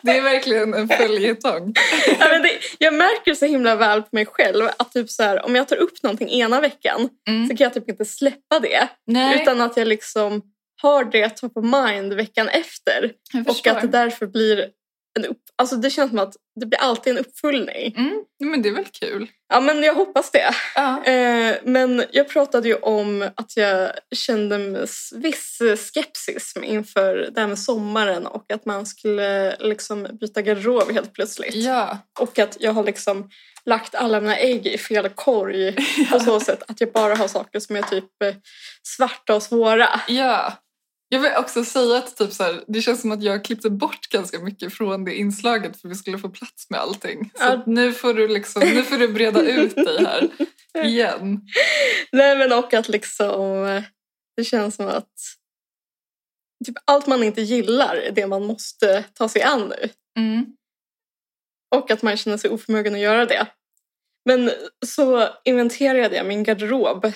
[0.01, 1.73] det är verkligen en följetong.
[2.19, 5.45] ja, men det, jag märker så himla väl på mig själv att typ så här,
[5.45, 7.47] om jag tar upp någonting ena veckan Mm.
[7.47, 8.87] så kan jag typ inte släppa det.
[9.07, 10.41] Nej, Utan att jag liksom
[10.81, 13.11] har det top of mind veckan efter.
[13.47, 14.69] Och att det därför blir
[15.15, 15.37] en upp...
[15.55, 17.95] Alltså det känns som att det blir alltid en uppföljning.
[17.97, 19.27] Mm, men det är väl kul.
[19.49, 20.51] Ja men jag hoppas det.
[20.75, 21.03] Ja.
[21.03, 25.61] Eh, men jag pratade ju om att jag kände en viss
[25.93, 31.55] skepsis inför det här med sommaren och att man skulle liksom byta garderob helt plötsligt.
[31.55, 31.97] ja.
[32.19, 33.29] Och att jag har liksom
[33.65, 35.75] lagt alla mina ägg i fel korg
[36.11, 38.35] på så sätt att jag bara har saker som är typ eh,
[38.83, 40.01] svarta och svåra.
[40.07, 40.53] Ja.
[41.15, 44.07] Jag vill också säga att typ så här, det känns som att jag klippte bort
[44.09, 47.31] ganska mycket från det inslaget för vi skulle få plats med allting.
[47.35, 47.63] Så Ja.
[47.65, 50.29] nu, får du liksom, nu får du breda ut dig här
[50.85, 51.41] igen.
[52.11, 53.81] Nej men och att liksom
[54.37, 55.13] det känns som att
[56.65, 59.89] typ allt man inte gillar är det man måste ta sig an nu.
[60.19, 60.45] Mm.
[61.75, 63.47] Och att man känner sig oförmögen att göra det.
[64.25, 64.51] Men
[64.85, 67.11] så inventerade jag min garderob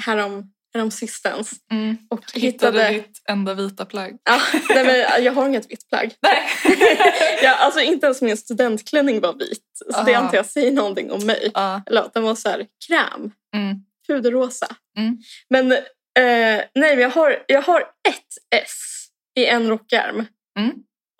[0.00, 1.96] härom, härom sistens Mm.
[2.10, 2.90] och Hittade hittade...
[2.90, 4.18] ditt enda vita plagg.
[4.24, 6.14] Ja, nej, men jag har inget vitt plagg.
[6.22, 6.48] Nej.
[7.42, 9.64] ja, alltså inte ens min studentklänning var vit.
[9.92, 10.24] Så det Aha.
[10.24, 11.50] antar jag säger någonting om mig.
[11.54, 11.82] Ja.
[11.86, 13.76] Eller den var så här kräm, Mm.
[14.06, 14.76] puderrosa.
[14.98, 15.18] Mm.
[15.50, 15.80] Men eh,
[16.18, 19.06] nej, men jag har, jag har ett S
[19.38, 20.26] i en rockärm.
[20.58, 20.72] Mm.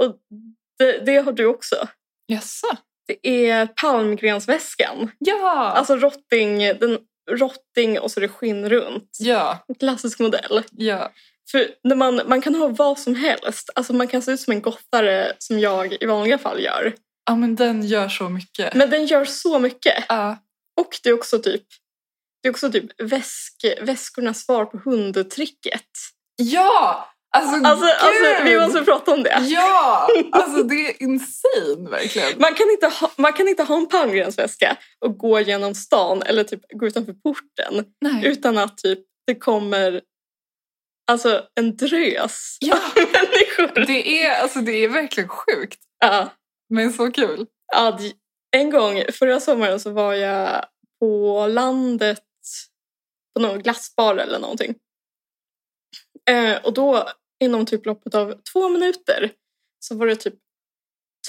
[0.03, 0.17] Och
[0.79, 1.89] det, det har du också.
[2.27, 2.67] Jaså?
[3.07, 5.11] Det är palmgrensväskan.
[5.19, 5.51] Ja.
[5.71, 6.99] Alltså rotting, den,
[7.31, 9.17] rotting och så är det skinn runt.
[9.19, 9.65] ja.
[9.69, 10.63] En klassisk modell.
[10.71, 11.13] Ja.
[11.51, 13.71] För när man, man kan ha vad som helst.
[13.75, 16.95] Alltså man kan se ut som en gottare som jag i vanliga fall gör.
[17.27, 18.75] Ja, men den gör så mycket.
[18.75, 20.05] Men den gör så mycket.
[20.09, 20.39] Ja.
[20.81, 21.63] Och det är också typ,
[22.43, 25.91] det är också typ väsk, väskornas svar på hundtricket.
[26.37, 27.14] Ja!
[27.37, 29.39] Alltså, Alltså, alltså vi måste prata om det.
[29.43, 30.09] Ja!
[30.33, 32.33] Alltså det är insane verkligen.
[32.41, 36.45] Man kan, inte ha, man kan inte ha en palmgrensväska och gå genom stan eller
[36.45, 38.27] typ gå utanför porten Nej.
[38.27, 40.01] utan att typ det kommer
[41.11, 43.87] alltså en drös Ja, människor.
[43.87, 45.81] det är, alltså, det är verkligen sjukt.
[46.01, 46.29] Ja,
[46.69, 47.47] Men så kul.
[47.73, 47.99] ja,
[48.57, 50.65] en gång förra sommaren så var jag
[51.01, 52.23] på landet
[53.35, 54.75] på någon glassbar eller någonting.
[56.31, 57.09] Eh, och då
[57.45, 59.31] inom typ loppet av två minuter
[59.81, 60.35] så var det typ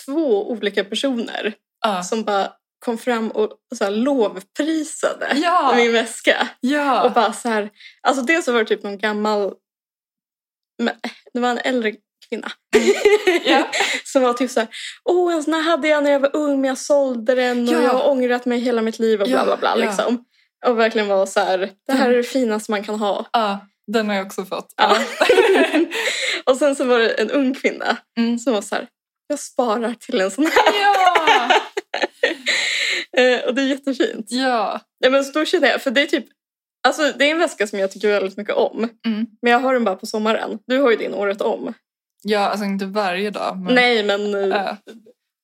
[0.05, 1.53] två olika personer
[1.85, 2.03] Ja.
[2.03, 2.51] som bara
[2.85, 5.73] kom fram och så här, lovprisade Ja.
[5.75, 6.37] min väska.
[6.41, 7.11] Och Ja.
[7.15, 7.69] bara så här,
[8.01, 9.53] alltså dels så var det typ någon gammal,
[11.33, 11.93] det var en äldre
[12.29, 12.51] kvinna.
[13.45, 13.71] Ja.
[14.03, 14.69] som var typ så här,
[15.03, 17.73] åh en sån här hade jag när jag var ung men jag sålde den och
[17.73, 17.81] Ja.
[17.81, 19.69] jag har ångrat mig hela mitt liv och bla bla bla.
[19.69, 19.75] ja.
[19.75, 20.25] Liksom.
[20.65, 23.25] Och verkligen vara så här, det här är det finaste man kan ha.
[23.33, 23.59] Ja,
[23.91, 24.73] den har jag också fått.
[24.77, 24.97] Ja.
[26.45, 28.39] och sen så var det en ung kvinna Mm.
[28.39, 28.87] som var så här,
[29.27, 30.81] jag sparar till en sån här.
[30.81, 31.49] Ja!
[33.17, 34.25] Eh, och det är jättefint.
[34.29, 34.81] ja.
[34.99, 36.25] Ja, men så då känner jag, för det är typ,
[36.87, 38.89] alltså det är en väska som jag tycker väldigt mycket om.
[39.05, 39.25] Mm.
[39.41, 40.59] Men jag har den bara på sommaren.
[40.67, 41.73] Du har ju din året om.
[42.23, 43.57] Ja, alltså inte varje dag.
[43.57, 44.51] Men, Nej, men...
[44.51, 44.73] eh, äh,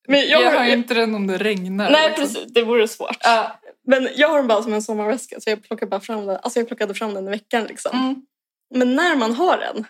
[0.07, 1.91] men jag, jag, har ju inte den om det regnar.
[1.91, 2.25] Nej, liksom.
[2.25, 2.53] precis.
[2.53, 3.17] Det vore svårt.
[3.19, 3.59] Ja.
[3.87, 6.37] Men jag har den bara som en sommarväska så jag plockar bara fram den.
[6.43, 7.91] Alltså jag plockade fram den i veckan liksom.
[7.99, 8.15] Mm.
[8.71, 9.85] Men när man har den,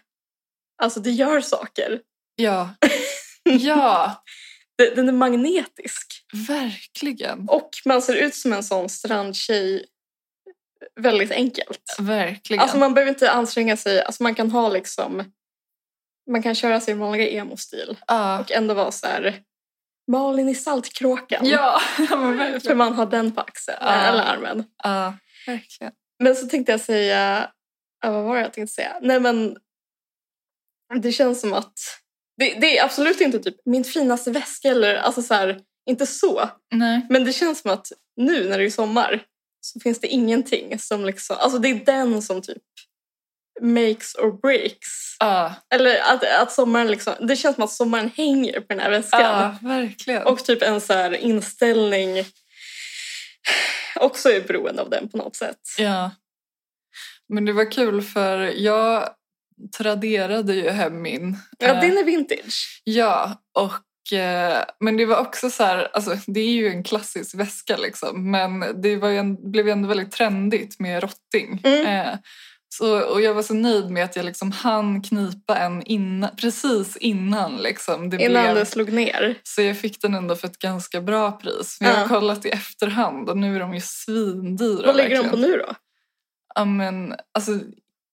[0.84, 2.02] alltså det gör saker.
[2.36, 2.70] Ja.
[3.44, 4.24] ja,
[4.96, 6.26] Den är magnetisk.
[6.48, 7.50] verkligen.
[7.50, 9.86] Och man ser ut som en sån strandtjej
[11.00, 11.96] väldigt enkelt.
[12.00, 12.62] Verkligen.
[12.62, 14.04] Alltså man behöver inte anstränga sig.
[14.04, 15.32] Alltså man kan ha liksom...
[16.32, 18.40] Man kan köra sin vanliga emo-stil ja.
[18.40, 19.42] och ändå vara så här...
[20.12, 21.46] Malin i Saltkråkan.
[21.48, 21.82] Ja,
[22.64, 23.92] För man har den på axeln, Ja.
[23.94, 24.64] eller armen.
[24.84, 25.14] Ja,
[25.48, 25.94] verkligen.
[26.20, 27.52] Men så tänkte jag säga...
[28.02, 28.96] Ja, vad var det jag tänkte säga?
[29.02, 29.58] Nej men...
[31.02, 31.74] Det känns som att...
[32.38, 36.50] Det, det är absolut inte typ min finaste väska eller alltså så här, inte så.
[36.72, 37.06] Nej.
[37.10, 37.88] Men det känns som att
[38.18, 39.24] nu när det är sommar
[39.62, 41.38] så finns det ingenting som liksom...
[41.40, 42.64] Alltså det är den som typ
[43.62, 45.18] makes or breaks.
[45.20, 47.14] Ja, Eller att, att sommaren liksom...
[47.20, 49.22] Det känns som att sommaren hänger på den här väskan.
[49.22, 50.24] ja, verkligen.
[50.24, 52.26] Och typ en så här inställning
[53.96, 55.60] också är beroende av den på något sätt.
[55.78, 56.12] Ja.
[57.34, 59.10] Men det var kul för jag
[59.78, 61.38] traderade ju hem min.
[61.60, 62.82] Ja, Eh, den är vintage.
[62.84, 67.36] Ja, och, eh, men det var också så här, alltså, det är ju en klassisk
[67.36, 71.62] väska liksom, men det var ju en, blev ju ändå väldigt trendigt med rotting.
[71.64, 71.86] Mm.
[72.08, 72.14] Eh,
[72.74, 76.98] så, och jag var så nöjd med att jag liksom hann knipa en innan, precis
[76.98, 77.58] innan.
[77.58, 79.36] Liksom, det Innan blev, det slog ner.
[79.44, 81.78] Så jag fick den ändå för ett ganska bra pris.
[81.80, 82.08] Men jag har Ja.
[82.10, 84.88] kollat i efterhand och nu är de ju svindyra.
[84.88, 85.30] Vad ligger de verkligen.
[85.30, 85.74] på nu då?
[86.56, 87.60] Ja, men alltså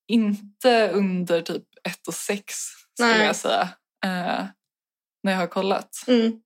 [0.09, 2.55] inte under typ 1 och 6
[2.95, 3.27] skulle Nej.
[3.27, 3.63] jag säga.
[4.05, 4.45] Eh,
[5.23, 6.05] när jag har kollat.
[6.07, 6.41] Mm.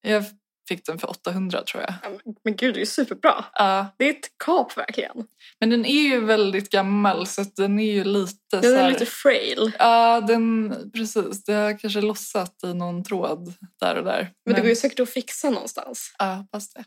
[0.00, 0.24] Jag
[0.68, 1.94] fick den för 800 tror jag.
[2.02, 3.44] Ja, men- Men gud, det är ju superbra.
[3.52, 5.26] Ja, Det är ett kap verkligen.
[5.60, 8.90] men den är ju väldigt gammal så den är ju lite Den så är här,
[8.90, 9.72] lite frail.
[9.78, 11.44] Ja, den, precis.
[11.44, 14.32] Det har kanske lossat i någon tråd där och där.
[14.44, 16.14] Men det går ju säkert att fixa någonstans.
[16.18, 16.84] Ja, fast det.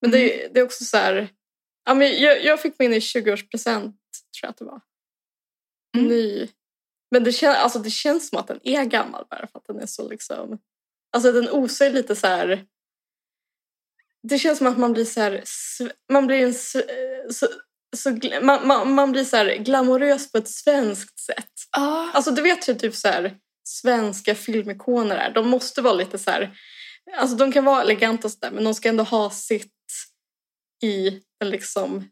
[0.00, 1.28] Men det, är- det är också så här...
[1.86, 4.80] Ja, men jag, jag fick min i 20-årspresent, tror jag att det var.
[5.96, 6.08] Mm.
[6.08, 6.48] Ny.
[7.10, 9.80] Men det, kän, alltså, det känns som att den är gammal bara för att den
[9.80, 10.58] är så liksom...
[11.12, 12.66] Alltså den osar lite så här...
[14.22, 15.44] Det känns som att man blir så här...
[16.12, 16.54] Man blir en...
[16.54, 17.46] Så,
[17.96, 21.52] så, man, man, man blir så här glamorös på ett svenskt sätt.
[21.76, 25.30] Ja, Alltså du vet ju typ så här svenska filmikoner är.
[25.30, 26.58] De måste vara lite så här,
[27.16, 29.72] alltså de kan vara eleganta och sådär men de ska ändå ha sitt
[30.82, 32.08] i liksom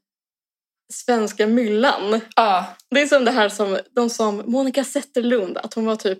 [0.92, 2.20] svenska myllan.
[2.36, 6.18] ja, Det är som det här som de som Monica Zetterlund, att hon var typ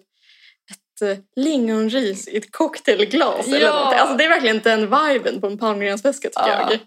[0.70, 3.46] ett eh, lingonris i ett cocktailglas.
[3.46, 3.74] Eller Ja.
[3.74, 3.98] någonting.
[3.98, 6.70] Alltså det är verkligen den viben på en palmgrensväska tycker Ja.
[6.70, 6.78] jag.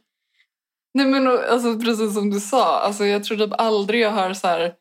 [0.94, 4.48] Nej men alltså, precis som du sa, alltså, jag tror typ aldrig jag har så
[4.48, 4.74] här,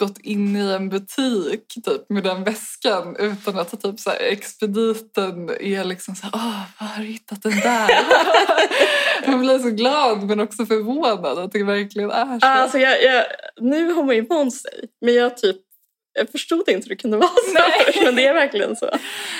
[0.00, 5.50] gått in i en butik typ, med den väskan utan att typ, så här, expediten
[5.60, 7.88] är liksom så här, åh, var har du hittat den där?
[9.26, 12.46] Man blir så glad men också förvånad att det verkligen är så.
[12.46, 13.24] Alltså jag, jag,
[13.60, 15.56] nu har man ju vant sig, men jag typ
[16.18, 17.52] jag förstod inte hur det kunde vara så.
[17.54, 18.04] Nej.
[18.04, 18.90] Men det är verkligen så.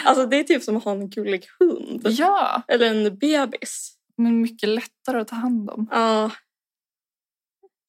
[0.05, 2.01] Alltså det är typ som att ha en gullig hund.
[2.05, 3.93] Ja, Eller en bebis.
[4.17, 5.89] men mycket lättare att ta hand om.
[5.91, 6.31] Ja.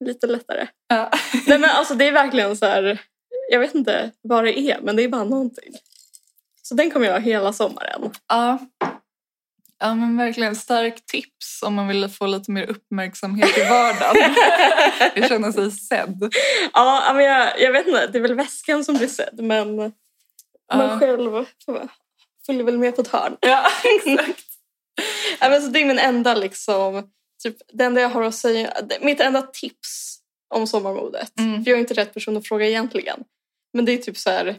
[0.05, 0.67] Lite lättare.
[0.87, 1.11] Ja.
[1.47, 3.01] Nej men alltså det är verkligen så här.
[3.51, 5.73] Jag vet inte vad det är, men det är bara någonting.
[6.61, 8.11] Så den kommer jag ha hela sommaren.
[8.27, 8.59] Ja.
[9.79, 14.35] Ja men verkligen starkt tips om man vill få lite mer uppmärksamhet i vardagen.
[15.15, 16.33] Jag känner sig sedd.
[16.73, 18.07] Ja, men jag, jag vet inte.
[18.07, 19.91] Det är väl väskan som blir sedd, men man
[20.73, 20.99] Ja.
[20.99, 21.45] själv
[22.45, 23.37] följer väl med på ett hörn.
[23.39, 23.65] Ja,
[24.05, 24.43] exakt.
[25.39, 27.09] Ja, men så det är min enda liksom,
[27.43, 30.17] typ, det enda jag har att säga, mitt enda tips
[30.55, 31.39] om sommarmodet.
[31.39, 31.63] Mm.
[31.63, 33.23] För jag är inte rätt person att fråga egentligen.
[33.73, 34.55] Men det är typ så här,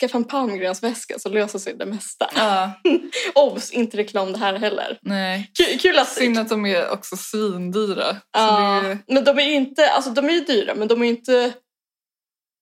[0.00, 2.30] skaffa en palmgrensväska så löser sig det mesta.
[2.34, 2.72] Ja,
[3.34, 4.98] Obs, inte reklam det här heller.
[5.02, 5.50] nej.
[5.54, 6.08] Kul, kul att...
[6.08, 8.16] Synd att de är också svindyra.
[8.32, 11.52] Ja, är, men de är inte, alltså de är ju dyra men de är inte,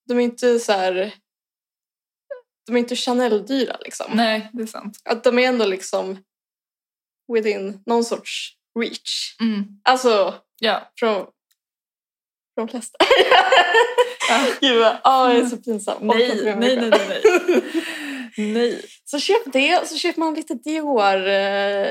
[0.09, 1.15] de är inte så här,
[2.67, 4.11] de är inte Chanel-dyra liksom.
[4.15, 4.99] nej, det är sant.
[5.05, 6.19] Att de är ändå liksom
[7.33, 9.37] within någon sorts reach.
[9.41, 9.65] Mm.
[9.85, 10.35] Alltså
[10.65, 11.27] Ja, från
[12.57, 12.99] de flesta.
[14.61, 16.07] Gud, vad- ah, jag är så pinsam.
[16.07, 17.63] Med mig nej, nej, nej, nej.
[18.53, 18.85] nej.
[19.05, 21.87] Så köp det, så köper man lite Dior äh,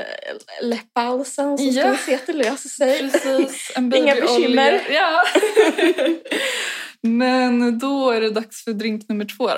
[0.62, 1.90] läppbalsam så ska Ja.
[1.90, 2.98] vi se att det löser sig.
[3.10, 4.82] Precis, en Inga bekymmer.
[4.90, 5.22] Ja.
[7.04, 9.54] Men då är det dags för drink nummer två då.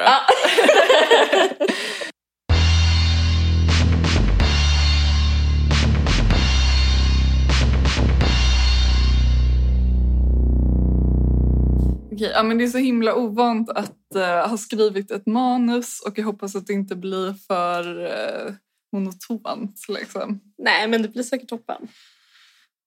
[12.14, 16.18] Okej, ja, men det är så himla ovant att eh, ha skrivit ett manus och
[16.18, 18.54] jag hoppas att det inte blir för eh,
[18.92, 19.80] monotont.
[19.88, 20.40] Liksom.
[20.58, 21.88] Nej, men det blir säkert toppen.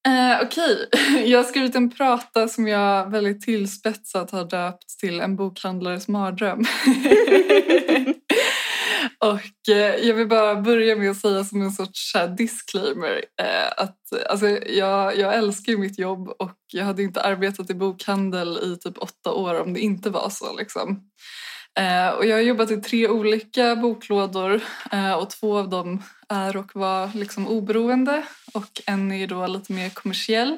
[0.07, 0.89] Eh, Okej,
[1.25, 6.59] jag har skrivit en prata som jag väldigt tillspetsat har döpt till en bokhandlares mardröm.
[9.19, 13.25] och eh, jag vill bara börja med att säga som en sorts så här, disclaimer
[13.41, 13.97] eh, att
[14.29, 18.77] alltså, jag, jag älskar ju mitt jobb och jag hade inte arbetat i bokhandel i
[18.77, 20.57] typ åtta år om det inte var så.
[20.57, 21.09] Liksom.
[21.79, 26.57] Eh, och jag har jobbat i tre olika boklådor eh, och två av dem är
[26.57, 30.57] och var liksom oberoende och en är då lite mer kommersiell.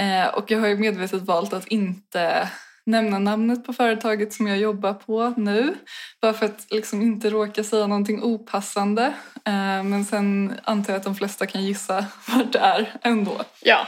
[0.00, 2.50] Eh, och jag har ju medvetet valt att inte
[2.86, 5.74] nämna namnet på företaget som jag jobbar på nu.
[6.20, 9.04] Bara för att liksom inte råka säga någonting opassande.
[9.44, 13.40] Eh, men sen antar jag att de flesta kan gissa vart det är ändå.
[13.62, 13.86] Ja.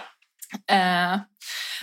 [0.71, 1.19] Eh,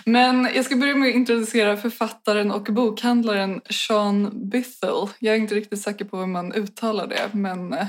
[0.06, 5.08] men jag ska börja med att introducera författaren och bokhandlaren Sean Bithell.
[5.19, 7.88] Jag är inte riktigt säker på hur man uttalar det, men eh,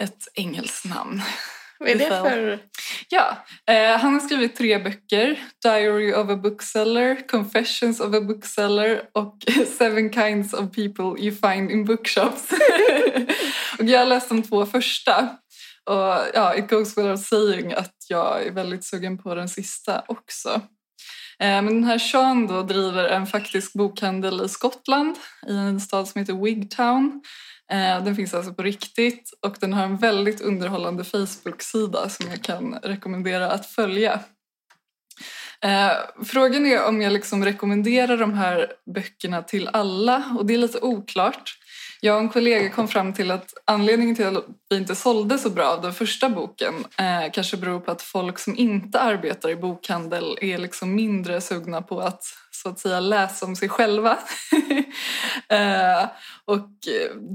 [0.00, 1.22] ett engelskt namn.
[1.80, 2.58] Vad är det för...
[3.08, 5.38] Ja, eh, han har skrivit tre böcker.
[5.62, 9.36] Diary of a bookseller, Confessions of a bookseller och
[9.78, 12.52] Seven kinds of people you find in bookshops.
[13.78, 15.28] och jag har läst de två första.
[15.84, 20.48] Och ja, it goes without saying att jag är väldigt sugen på den sista också.
[21.38, 25.16] Eh, Men den här Sean då driver en faktisk bokhandel i Skottland
[25.48, 27.22] i en stad som heter Wigtown.
[27.70, 32.42] Eh, den finns alltså på riktigt och den har en väldigt underhållande Facebook-sida som jag
[32.42, 34.20] kan rekommendera att följa.
[35.62, 35.92] Eh,
[36.24, 40.78] Frågan är om jag liksom rekommenderar de här böckerna till alla och det är lite
[40.80, 41.56] oklart.
[42.02, 45.50] Jag och en kollega kom fram till att anledningen till att vi inte sålde så
[45.50, 49.56] bra av den första boken eh, kanske beror på att folk som inte arbetar i
[49.56, 52.22] bokhandel är liksom mindre sugna på att
[52.62, 54.18] så att säga läsa om sig själva.
[55.48, 56.08] eh,
[56.44, 56.68] och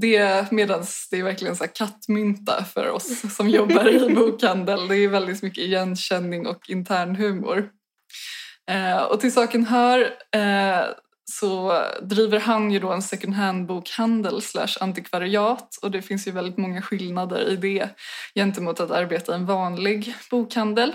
[0.00, 4.88] det medan det är verkligen så kattmynta för oss som jobbar i bokhandel.
[4.88, 7.68] Det är väldigt mycket igenkänning och intern humor.
[8.70, 10.00] Eh, och till saken hör
[10.34, 10.84] eh,
[11.30, 16.56] så driver han ju då en second hand-bokhandel slash antikvariat och det finns ju väldigt
[16.56, 17.88] många skillnader i det
[18.34, 20.92] gentemot att arbeta i en vanlig bokhandel.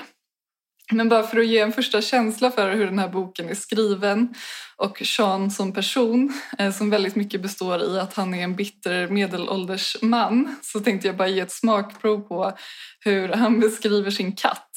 [0.91, 4.33] Men bara för att ge en första känsla för hur den här boken är skriven
[4.75, 9.07] och Sean som person eh, som väldigt mycket består i att han är en bitter
[9.07, 12.57] medelålders man så tänkte jag bara ge ett smakprov på
[12.99, 14.67] hur han beskriver sin katt.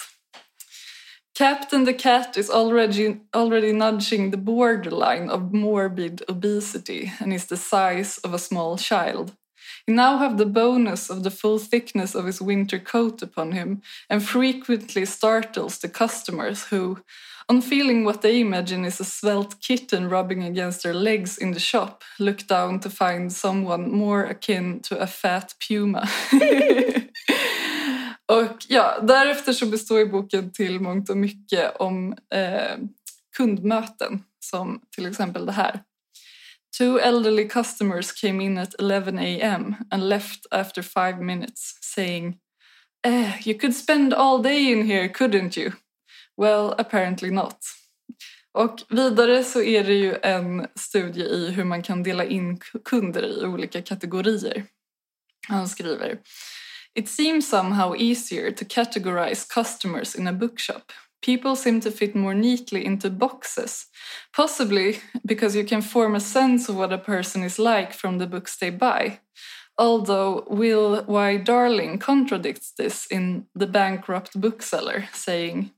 [1.38, 7.56] Captain the cat is already, already nudging the borderline of morbid obesity and is the
[7.56, 9.32] size of a small child.
[9.86, 13.82] He now have the bonus of the full thickness of his winter coat upon him
[14.08, 16.98] and frequently startles the customers who,
[17.50, 21.60] on feeling what they imagine is a svelte kitten rubbing against their legs in the
[21.60, 26.08] shop, look down to find someone more akin to a fat puma.
[28.26, 32.78] Och ja, därefter så består ju boken till mångt och mycket om eh,
[33.36, 35.82] kundmöten som till exempel det här.
[36.78, 39.76] Two elderly customers came in at 11 a.m.
[39.92, 42.40] and left after five minutes saying
[43.04, 45.72] eh, You could spend all day in here, couldn't you?
[46.36, 47.58] Well, apparently not.
[48.52, 53.22] Och vidare så är det ju en studie i hur man kan dela in kunder
[53.22, 54.64] i olika kategorier.
[55.48, 56.18] Han skriver
[56.94, 60.92] It seems somehow easier to categorize customers in a bookshop.
[61.24, 63.86] People seem to fit more neatly into boxes,
[64.36, 68.26] possibly because you can form a sense of what a person is like from the
[68.26, 69.20] books they buy.
[69.78, 71.38] Although Will Y.
[71.38, 75.70] Darling contradicts this in The Bankrupt Bookseller, saying,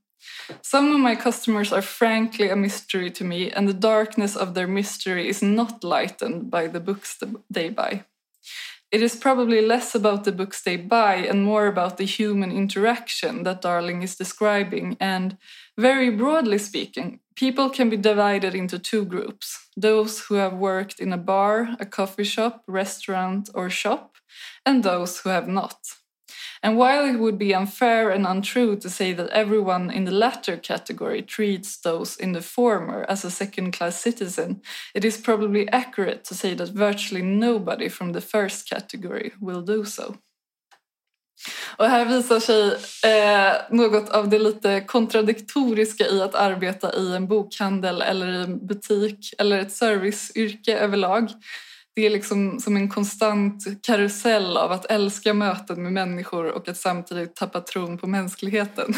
[0.62, 4.66] Some of my customers are frankly a mystery to me, and the darkness of their
[4.66, 8.04] mystery is not lightened by the books they buy.
[8.96, 13.42] It is probably less about the books they buy and more about the human interaction
[13.42, 14.96] that Darling is describing.
[14.98, 15.36] And
[15.76, 21.12] very broadly speaking, people can be divided into two groups those who have worked in
[21.12, 24.16] a bar, a coffee shop, restaurant, or shop,
[24.64, 25.76] and those who have not.
[26.62, 30.56] And while it would be unfair and untrue to say that everyone in the latter
[30.56, 34.62] category treats those in the former as a second class citizen,
[34.94, 39.84] it is probably accurate to say that virtually nobody from the first category will do
[39.84, 40.16] so.
[41.76, 42.66] Och här visar sig
[43.12, 48.66] eh, något av det lite kontradiktoriska i att arbeta i en bokhandel eller i en
[48.66, 51.30] butik eller ett serviceyrke överlag.
[51.96, 56.76] Det är liksom som en konstant karusell av att älska möten med människor och att
[56.76, 58.94] samtidigt tappa tron på mänskligheten.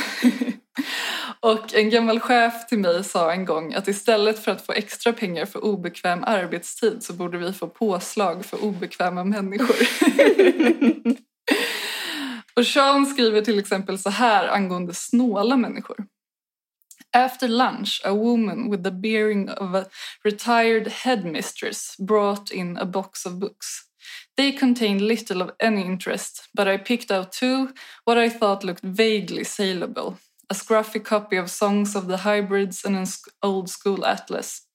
[1.40, 5.12] och en gammal chef till mig sa en gång att istället för att få extra
[5.12, 9.76] pengar för obekväm arbetstid så borde vi få påslag för obekväma människor.
[12.54, 15.96] Och Sean skriver till exempel så här angående snåla människor.
[17.14, 19.88] After lunch, a woman with the bearing of a
[20.24, 23.88] retired headmistress brought in a box of books.
[24.36, 27.72] They contained little of any interest, but I picked out two
[28.04, 30.18] what I thought looked vaguely saleable.
[30.50, 33.06] A scruffy copy of Songs of the Hybrids and an
[33.42, 34.66] old school atlas.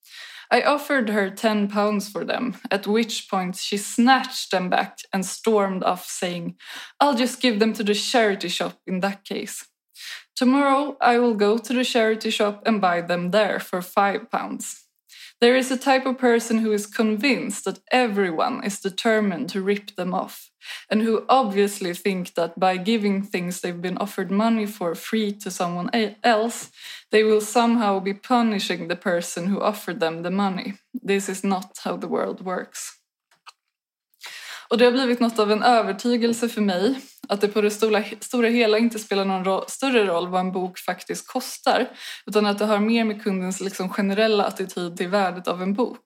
[0.52, 5.26] I offered her ten pounds for them, at which point she snatched them back and
[5.26, 6.58] stormed off, saying,
[7.00, 9.66] I'll just give them to the charity shop in that case.
[10.36, 14.84] Tomorrow I will go to the charity shop and buy them there for five pounds.
[15.42, 19.96] There is a type of person who is convinced that everyone is determined to rip
[19.96, 20.50] them off,
[20.90, 25.52] and who obviously think that by giving things they've been offered money for free to
[25.52, 25.90] someone
[26.24, 26.72] else,
[27.12, 30.76] they will somehow be punishing the person who offered them the money.
[30.94, 33.00] This is not how the world works.
[34.74, 37.00] Och det har blivit något av en övertygelse för mig
[37.30, 40.52] att det på det stora, stora hela inte spelar någon ro, större roll vad en
[40.52, 41.90] bok faktiskt kostar
[42.26, 46.04] utan att det har mer med kundens liksom generella attityd till värdet av en bok.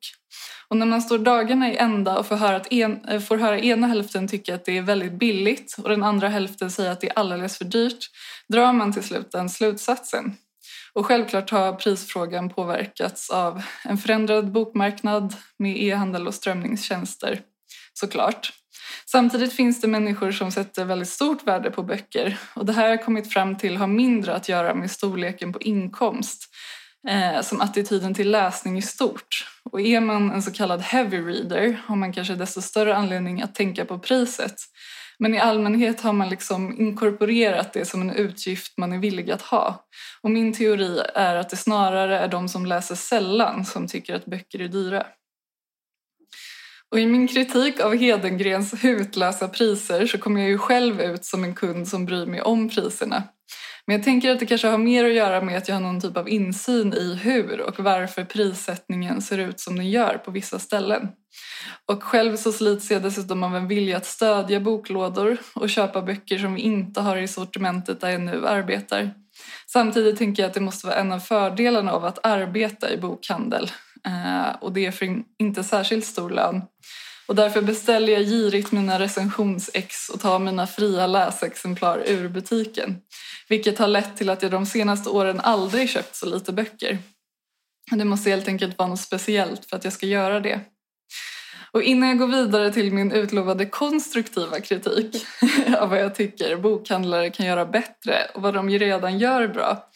[0.67, 3.59] Och när man står dagarna i ända och får höra, att en, eh, får höra
[3.59, 7.09] ena hälften tycka att det är väldigt billigt och den andra hälften säga att det
[7.09, 8.09] är alldeles för dyrt
[8.47, 10.35] drar man till slut den slutsatsen.
[10.93, 17.41] Och självklart har prisfrågan påverkats av en förändrad bokmarknad med e-handel och strömningstjänster
[17.97, 18.53] såklart.
[19.05, 22.89] Samtidigt finns det människor som sätter väldigt stort värde på böcker och det här har
[22.89, 26.43] jag kommit fram till har mindre att göra med storleken på inkomst
[27.09, 29.47] eh, som attityden till läsning i stort.
[29.71, 33.55] Och är man en så kallad heavy reader har man kanske desto större anledning att
[33.55, 34.55] tänka på priset.
[35.19, 39.41] Men i allmänhet har man liksom inkorporerat det som en utgift man är villig att
[39.41, 39.85] ha.
[40.21, 44.25] Och min teori är att det snarare är de som läser sällan som tycker att
[44.25, 45.05] böcker är dyra.
[46.91, 51.43] Och i min kritik av Hedengrens hutlösa priser så kommer jag ju själv ut som
[51.43, 53.23] en kund som bryr mig om priserna.
[53.87, 56.01] Men jag tänker att det kanske har mer att göra med att jag har någon
[56.01, 60.59] typ av insyn i hur och varför prissättningen ser ut som den gör på vissa
[60.59, 61.09] ställen.
[61.85, 66.37] Och själv så slits jag dessutom av en vilja att stödja boklådor och köpa böcker
[66.37, 69.11] som vi inte har i sortimentet där jag nu arbetar.
[69.67, 73.71] Samtidigt tänker jag att det måste vara en av fördelarna av att arbeta i bokhandel
[74.05, 76.61] Eh, och det är för inte särskilt stor lön.
[77.27, 82.97] Och därför beställer jag girigt mina recensionsex och tar mina fria läsexemplar ur butiken.
[83.49, 86.97] Vilket har lett till att jag de senaste åren aldrig köpt så lite böcker.
[87.91, 90.59] Det måste helt enkelt vara något speciellt för att jag ska göra det.
[91.71, 95.25] Och innan jag går vidare till min utlovade konstruktiva kritik
[95.77, 99.89] av vad jag tycker bokhandlare kan göra bättre och vad de redan gör bra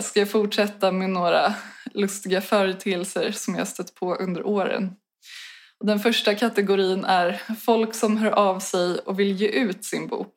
[0.00, 1.54] ska jag fortsätta med några
[1.94, 4.92] lustiga företeelser som jag stött på under åren.
[5.84, 10.32] Den första kategorin är folk som hör av sig och vill ge ut sin bok.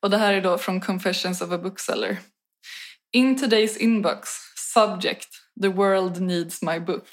[0.00, 2.18] Och det här är då från Confessions of a Bookseller.
[3.12, 5.28] In today's inbox, subject,
[5.62, 7.08] the world needs my book.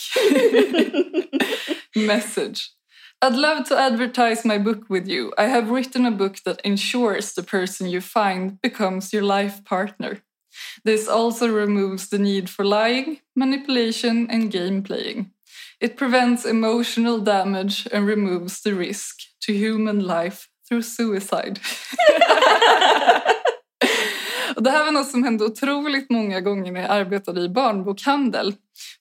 [1.96, 2.72] Message.
[3.22, 5.32] I'd love to advertise my book with you.
[5.38, 10.22] I have written a book that ensures the person you find becomes your life partner.
[10.84, 15.32] This also removes the need for lying, manipulation, and game playing.
[15.80, 21.60] It prevents emotional damage and removes the risk to human life through suicide.
[24.56, 28.54] Och det här var något som hände otroligt många gånger när jag arbetade i barnbokhandel.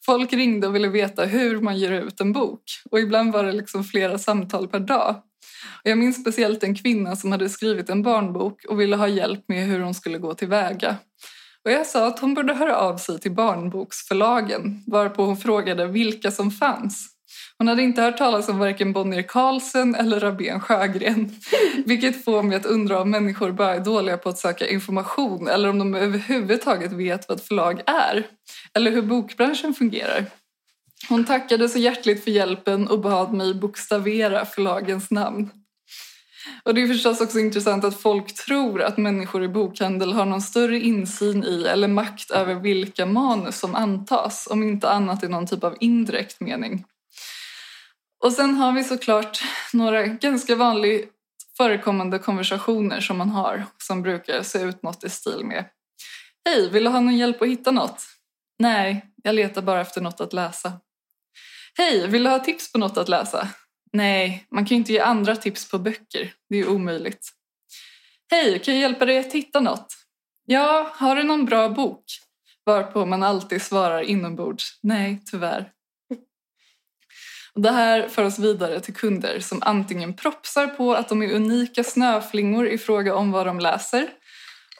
[0.05, 2.63] Folk ringde och ville veta hur man ger ut en bok.
[2.91, 5.23] Och ibland var det liksom flera samtal per dag.
[5.85, 9.45] Och jag minns speciellt en kvinna som hade skrivit en barnbok och ville ha hjälp
[9.49, 10.97] med hur hon skulle gå tillväga.
[11.65, 16.31] Och jag sa att hon borde höra av sig till barnboksförlagen varpå hon frågade vilka
[16.31, 17.09] som fanns.
[17.59, 21.37] Hon hade inte hört talas om varken Bonnier Carlsen eller Rabén Sjögren.
[21.87, 25.69] Vilket får mig att undra om människor bara är dåliga på att söka information eller
[25.69, 28.27] om de överhuvudtaget vet vad ett förlag är.
[28.75, 30.27] Eller hur bokbranschen fungerar.
[31.09, 35.51] Hon tackade så hjärtligt för hjälpen och bad mig bokstavera förlagens namn.
[36.63, 40.43] Och det är förstås också intressant att folk tror att människor i bokhandel har någon
[40.43, 45.47] större insyn i eller makt över vilka manus som antas, om inte annat i någon
[45.47, 46.85] typ av indirekt mening.
[48.25, 51.11] Och sen har vi såklart några ganska vanligt
[51.57, 55.65] förekommande konversationer som man har som brukar se ut något i stil med
[56.45, 58.07] Hej, vill du ha någon hjälp att hitta något?
[58.59, 60.73] Nej, jag letar bara efter något att läsa.
[61.79, 63.49] Hej, vill du ha tips på något att läsa?
[63.93, 66.33] Nej, man kan ju inte ge andra tips på böcker.
[66.49, 67.31] Det är ju omöjligt.
[68.31, 69.97] Hej, kan jag hjälpa dig att hitta något?
[70.47, 72.05] Ja, har du någon bra bok?
[72.67, 74.79] Varpå man alltid svarar inombords.
[74.83, 75.73] Nej, tyvärr.
[77.55, 81.33] Och det här för oss vidare till kunder som antingen propsar på att de är
[81.33, 84.11] unika snöflingor i fråga om vad de läser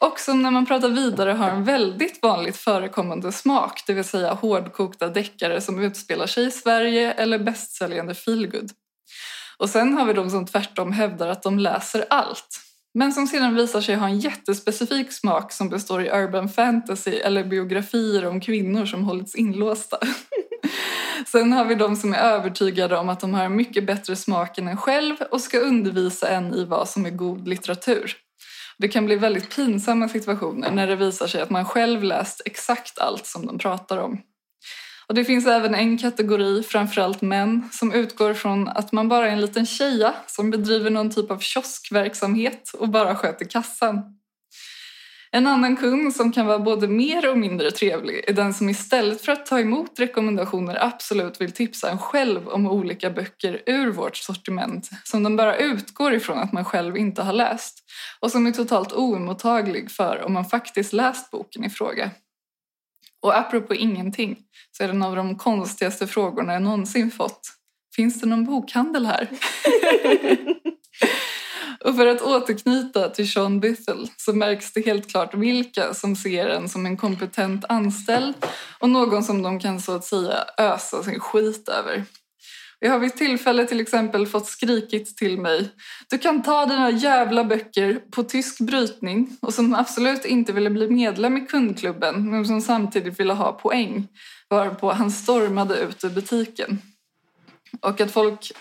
[0.01, 4.33] och som när man pratar vidare har en väldigt vanligt förekommande smak, det vill säga
[4.33, 8.71] hårdkokta deckare som utspelar sig i Sverige eller bästsäljande feelgood.
[9.61, 12.59] Och sen har vi de som tvärtom hävdar att de läser allt.
[12.93, 17.43] Men som sedan visar sig ha en jättespecifik smak som består i urban fantasy eller
[17.43, 19.97] biografier om kvinnor som hållits inlåsta.
[21.27, 24.67] Sen har vi de som är övertygade om att de har mycket bättre smak än
[24.67, 28.15] en själv och ska undervisa en i vad som är god litteratur.
[28.77, 32.99] Det kan bli väldigt pinsamma situationer när det visar sig att man själv läst exakt
[32.99, 34.21] allt som de pratar om.
[35.11, 39.31] Och det finns även en kategori, framförallt män, som utgår från att man bara är
[39.31, 44.01] en liten tjeja som bedriver någon typ av kioskverksamhet och bara sköter kassan.
[45.31, 49.21] En annan kund som kan vara både mer och mindre trevlig är den som istället
[49.21, 54.17] för att ta emot rekommendationer absolut vill tipsa en själv om olika böcker ur vårt
[54.17, 57.83] sortiment som de bara utgår ifrån att man själv inte har läst
[58.19, 62.11] och som är totalt oemottaglig för om man faktiskt läst boken i fråga.
[63.21, 64.37] Och apropå ingenting
[64.71, 67.41] så är det en av de konstigaste frågorna jag någonsin fått.
[67.95, 69.27] Finns det någon bokhandel här?
[71.85, 76.49] Och för att återknyta till Sean Bithell så märks det helt klart vilka som ser
[76.49, 78.35] en som en kompetent anställd
[78.79, 82.05] och någon som de kan så att säga ösa sin skit över.
[82.83, 85.69] Jag har vid tillfälle till exempel fått skrikit till mig
[86.09, 90.89] Du kan ta dina jävla böcker på tysk brytning och som absolut inte ville bli
[90.89, 94.07] medlem i kundklubben men som samtidigt ville ha poäng
[94.49, 96.81] varpå han stormade ut ur butiken.
[97.81, 98.51] Och att folk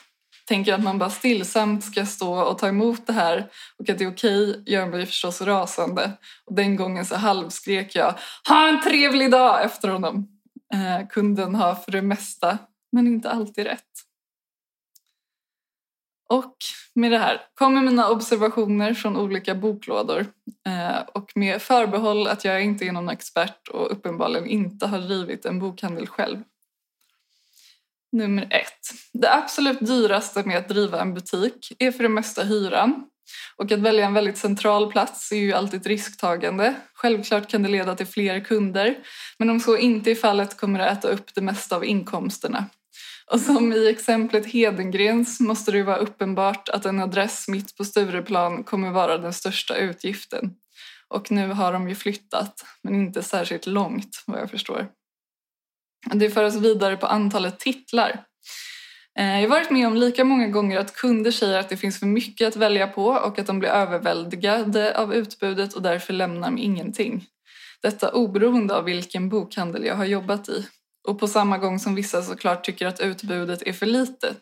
[0.46, 4.04] tänker att man bara stillsamt ska stå och ta emot det här och att det
[4.04, 6.12] är okej gör mig förstås rasande.
[6.46, 8.14] Och den gången så halvskrek jag
[8.48, 10.28] Ha en trevlig dag efter honom.
[10.74, 12.58] Eh, kunden har för det mesta,
[12.92, 14.09] men inte alltid rätt.
[16.30, 16.56] Och
[16.94, 20.26] med det här kommer mina observationer från olika boklådor
[20.66, 25.44] eh, och med förbehåll att jag inte är någon expert och uppenbarligen inte har drivit
[25.44, 26.42] en bokhandel själv.
[28.12, 28.90] Nummer ett.
[29.12, 33.06] Det absolut dyraste med att driva en butik är för det mesta hyran.
[33.56, 36.74] Och att välja en väldigt central plats är ju alltid ett risktagande.
[36.94, 38.98] Självklart kan det leda till fler kunder,
[39.38, 42.66] men om så inte är fallet kommer det äta upp det mesta av inkomsterna.
[43.30, 48.64] Och som i exemplet Hedengrens måste det vara uppenbart att en adress mitt på Stureplan
[48.64, 50.50] kommer vara den största utgiften.
[51.08, 54.88] Och nu har de ju flyttat, men inte särskilt långt vad jag förstår.
[56.12, 58.24] Det för oss vidare på antalet titlar.
[59.18, 61.98] Eh, jag har varit med om lika många gånger att kunder säger att det finns
[61.98, 66.50] för mycket att välja på och att de blir överväldigade av utbudet och därför lämnar
[66.50, 67.26] med ingenting.
[67.82, 70.66] Detta oberoende av vilken bokhandel jag har jobbat i.
[71.08, 74.36] Och på samma gång som vissa såklart tycker att utbudet är för litet.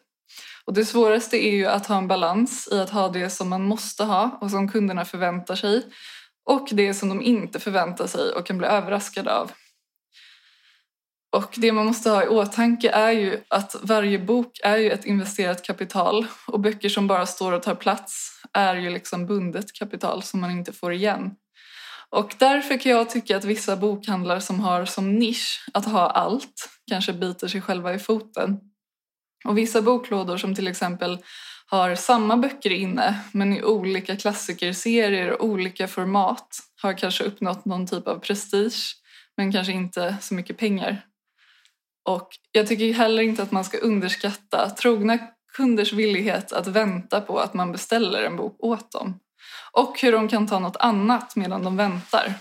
[0.65, 3.63] Och det svåraste är ju att ha en balans i att ha det som man
[3.63, 5.83] måste ha och som kunderna förväntar sig
[6.45, 9.53] och det som de inte förväntar sig och kan bli överraskade av.
[11.37, 15.05] Och det man måste ha i åtanke är ju att varje bok är ju ett
[15.05, 20.23] investerat kapital och böcker som bara står och tar plats är ju liksom bundet kapital
[20.23, 21.35] som man inte får igen.
[22.11, 26.69] Och därför kan jag tycka att vissa bokhandlar som har som nisch att ha allt
[26.91, 28.61] kanske biter sig själva i foten.
[29.45, 31.19] Och vissa boklådor som till exempel
[31.67, 37.87] har samma böcker inne men i olika klassikerserier och olika format har kanske uppnått någon
[37.87, 38.95] typ av prestige
[39.37, 41.05] men kanske inte så mycket pengar.
[42.05, 45.19] Och jag tycker heller inte att man ska underskatta trogna
[45.57, 49.21] kunders villighet att vänta på att man beställer en bok åt dem.
[49.73, 52.35] Och hur de kan ta något annat medan de väntar.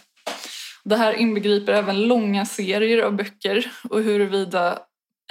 [0.84, 4.80] Det här inbegriper även långa serier av böcker och huruvida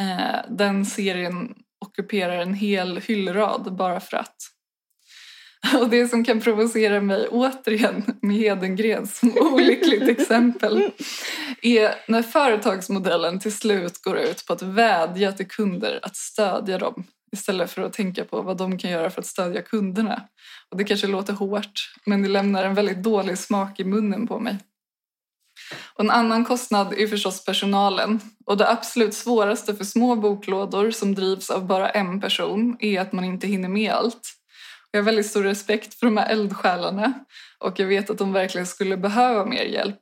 [0.00, 4.36] eh, den serien ockuperar en hel hyllrad bara för att.
[5.80, 10.90] Och det som kan provocera mig återigen med Hedengren som olyckligt exempel
[11.62, 17.04] är när företagsmodellen till slut går ut på att vädja till kunder att stödja dem
[17.32, 20.22] istället för att tänka på vad de kan göra för att stödja kunderna.
[20.70, 24.38] Och det kanske låter hårt, men det lämnar en väldigt dålig smak i munnen på
[24.38, 24.58] mig.
[25.94, 28.20] Och en annan kostnad är förstås personalen.
[28.46, 33.12] Och det absolut svåraste för små boklådor som drivs av bara en person är att
[33.12, 34.32] man inte hinner med allt.
[34.90, 37.12] Jag har väldigt stor respekt för de här eldsjälarna
[37.58, 40.00] och jag vet att de verkligen skulle behöva mer hjälp.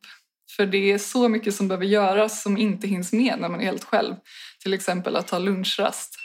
[0.57, 3.65] För det är så mycket som behöver göras som inte hinns med när man är
[3.65, 4.15] helt själv.
[4.63, 6.24] Till exempel att ta lunchrast.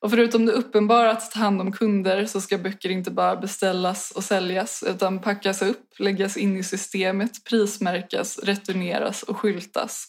[0.00, 4.10] Och förutom det uppenbara att ta hand om kunder så ska böcker inte bara beställas
[4.10, 10.06] och säljas utan packas upp, läggas in i systemet, prismärkas, returneras och skyltas.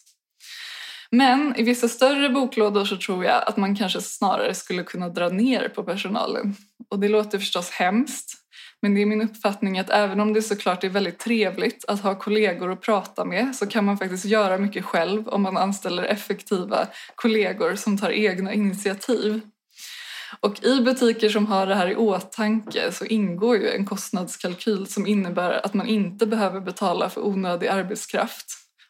[1.10, 5.28] Men i vissa större boklådor så tror jag att man kanske snarare skulle kunna dra
[5.28, 6.54] ner på personalen.
[6.90, 8.42] Och det låter förstås hemskt.
[8.82, 12.14] Men det är min uppfattning att även om det såklart är väldigt trevligt att ha
[12.14, 16.86] kollegor att prata med så kan man faktiskt göra mycket själv om man anställer effektiva
[17.14, 19.40] kollegor som tar egna initiativ.
[20.40, 25.06] Och i butiker som har det här i åtanke så ingår ju en kostnadskalkyl som
[25.06, 28.46] innebär att man inte behöver betala för onödig arbetskraft.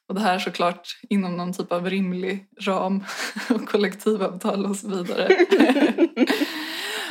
[0.08, 3.04] Och det här såklart inom någon typ av rimlig ram
[3.48, 5.46] och kollektivavtal och så vidare.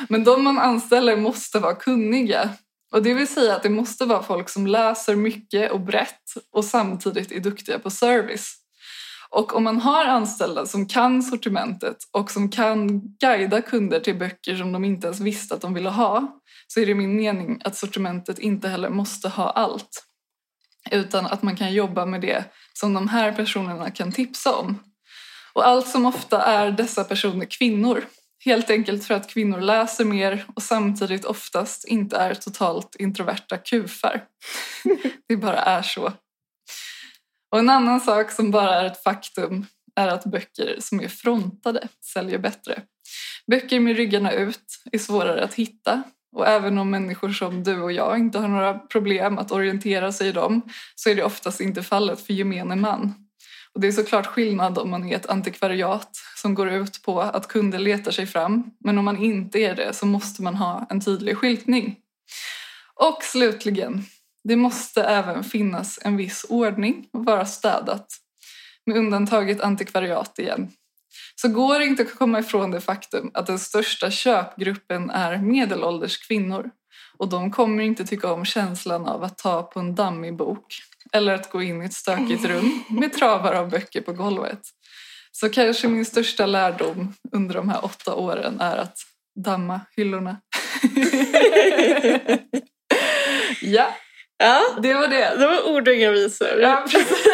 [0.09, 2.49] Men de man anställer måste vara kunniga.
[2.91, 6.65] Och det vill säga att det måste vara folk som läser mycket och brett och
[6.65, 8.64] samtidigt är duktiga på service.
[9.29, 14.55] Och om man har anställda som kan sortimentet och som kan guida kunder till böcker
[14.55, 17.75] som de inte ens visste att de ville ha så är det min mening att
[17.75, 20.05] sortimentet inte heller måste ha allt.
[20.91, 24.79] Utan att man kan jobba med det som de här personerna kan tipsa om.
[25.53, 28.05] Och allt som ofta är dessa personer kvinnor.
[28.45, 34.23] Helt enkelt för att kvinnor läser mer och samtidigt oftast inte är totalt introverta kufar.
[35.27, 36.13] Det bara är så.
[37.55, 41.87] Och en annan sak som bara är ett faktum är att böcker som är frontade
[42.13, 42.81] säljer bättre.
[43.47, 46.03] Böcker med ryggarna ut är svårare att hitta
[46.35, 50.27] och även om människor som du och jag inte har några problem att orientera sig
[50.27, 50.61] i dem
[50.95, 53.13] så är det oftast inte fallet för gemene man.
[53.73, 57.47] Och det är såklart skillnad om man är ett antikvariat som går ut på att
[57.47, 61.01] kunder letar sig fram men om man inte är det så måste man ha en
[61.01, 61.95] tydlig skyltning.
[62.95, 64.05] Och slutligen,
[64.47, 68.07] det måste även finnas en viss ordning och vara städat.
[68.85, 70.71] Med undantaget antikvariat igen.
[71.35, 76.27] Så går det inte att komma ifrån det faktum att den största köpgruppen är medelålders
[76.27, 76.69] kvinnor.
[77.17, 80.65] Och de kommer inte tycka om känslan av att ta på en dammig bok.
[81.11, 84.61] Eller att gå in i ett stökigt rum med travar av böcker på golvet.
[85.31, 88.97] Så kanske min största lärdom under de här åtta åren är att
[89.35, 90.37] damma hyllorna.
[93.61, 93.95] ja,
[94.37, 95.35] Ja, det var det.
[95.39, 96.59] det var ord och inga visor.
[96.61, 97.27] Ja, precis.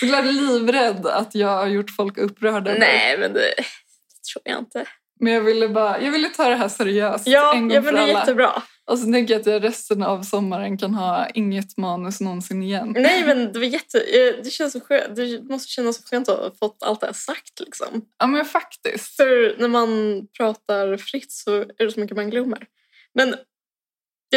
[0.00, 2.74] Såklart livrädd att jag har gjort folk upprörda.
[2.78, 4.84] Nej, men det, det tror jag inte.
[5.20, 7.92] Men jag ville, bara, jag ville ta det här seriöst Ja, en gång ja för
[7.92, 8.62] men det är jättebra.
[8.86, 12.94] Och så tänker jag att jag resten av sommaren kan ha inget manus någonsin igen.
[12.98, 13.98] Nej, men det var jätte...
[13.98, 15.16] eh, Det känns så skönt.
[15.16, 17.86] Det måste kännas så skönt att ha fått allt det här sagt liksom.
[18.18, 19.16] Ja men faktiskt.
[19.16, 22.66] För när man pratar fritt så är det så mycket man glömmer.
[23.14, 23.34] Men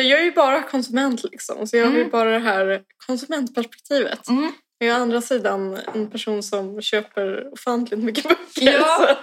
[0.01, 1.67] jag är ju bara konsument liksom.
[1.67, 2.11] Så jag har ju Mm.
[2.11, 4.27] bara det här konsumentperspektivet.
[4.27, 4.51] Mm.
[4.77, 8.71] Jag är å andra sidan en person som köper ofantligt mycket böcker.
[8.73, 8.97] Ja.
[8.99, 9.15] Så,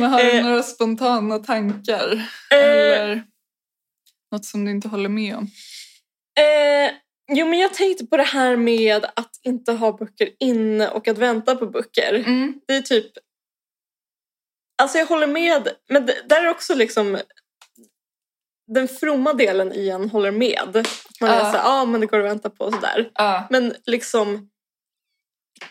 [0.00, 0.44] Men har du Eh.
[0.44, 2.12] några spontana tankar?
[2.50, 3.22] eh, Eller
[4.32, 5.44] något som du inte håller med om?
[6.40, 6.92] Eh,
[7.32, 11.18] jo, men jag tänkte på det här med att inte ha böcker inne och att
[11.18, 12.14] vänta på böcker.
[12.14, 12.60] Mm.
[12.66, 13.12] Det är typ...
[14.82, 17.18] Alltså jag håller med, men där är också liksom...
[18.66, 20.58] Den fromma delen i en håller med.
[20.76, 21.40] Att man är Ja.
[21.40, 23.10] såhär, ja ah, men det går att vänta på och sådär.
[23.14, 23.46] Ja.
[23.50, 24.50] Men liksom...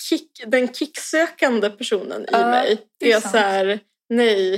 [0.10, 3.32] Kick, den kicksökande personen i mig det är är sant.
[3.32, 3.80] så här,
[4.10, 4.54] nej.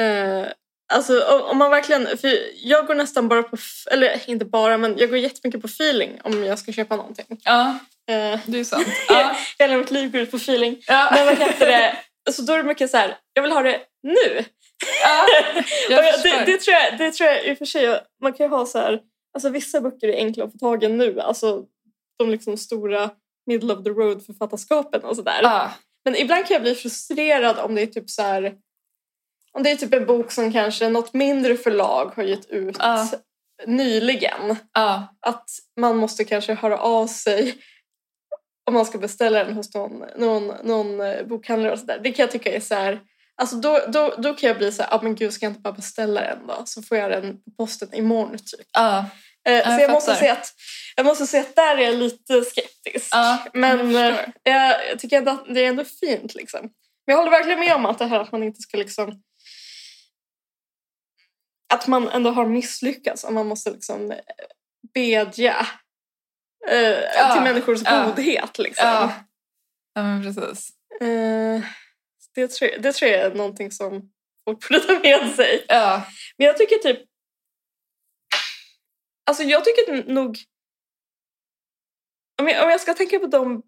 [0.00, 0.46] Eh,
[0.92, 3.56] alltså om- man verkligen, för jag går nästan bara på,
[3.90, 7.26] eller inte bara, men jag går jättemycket på feeling om jag ska köpa någonting.
[7.44, 8.86] ja, Eh, det är sant.
[9.08, 9.36] Ja.
[9.58, 10.82] hela mitt liv går ut på feeling.
[10.88, 11.96] Men vad heter det?
[12.32, 14.44] Så då är det mycket så här, jag vill ha det nu.
[15.02, 15.26] Ja.
[15.90, 18.50] Jag det, det, tror jag, det tror jag i och för sig, man kan ju
[18.50, 19.00] ha så här,
[19.34, 21.64] alltså vissa böcker är enkla att få tag i nu, alltså
[22.18, 23.10] de liksom stora
[23.46, 25.40] middle of the road författarskapen och sådär.
[25.42, 25.72] Ja.
[26.04, 28.54] Men ibland kan jag bli frustrerad om det är typ så här,
[29.52, 33.08] om det är typ en bok som kanske något mindre förlag har gett ut Ja.
[33.66, 34.56] nyligen.
[34.72, 35.16] Ja.
[35.20, 35.50] Att
[35.80, 37.58] man måste kanske höra av sig
[38.66, 42.00] om man ska beställa den hos någon, någon, någon eh, bokhandlare och sådär.
[42.02, 43.00] Det kan jag tycka är så här,
[43.36, 45.60] alltså då, då, då kan jag bli så här, ah, men gud ska jag inte
[45.60, 46.62] bara beställa den då?
[46.64, 48.68] Så får jag den på posten imorgon typ.
[48.72, 48.98] Ja.
[49.48, 50.52] Eh, så jag jag måste, säga att,
[50.96, 53.08] jag måste säga att där är jag lite skeptisk.
[53.10, 53.38] Ja.
[53.52, 56.60] Men jag eh, jag, jag tycker att det är ändå fint liksom.
[57.06, 59.22] Men jag håller verkligen med om att det här att man inte ska liksom
[61.74, 64.18] att man ändå har misslyckats och man måste liksom eh,
[64.94, 65.66] bedja
[66.68, 68.58] eh, Ja, till människors godhet.
[68.58, 68.88] Liksom.
[68.88, 69.12] Ja,
[69.94, 70.70] ja men precis.
[72.36, 74.10] Det, tror jag, det tror jag är någonting som
[74.44, 75.64] folk borde ta med sig.
[75.68, 76.06] Ja,
[76.36, 77.00] Men jag tycker typ...
[79.26, 80.38] Alltså jag tycker nog...
[82.40, 83.62] Om jag, om jag ska tänka på de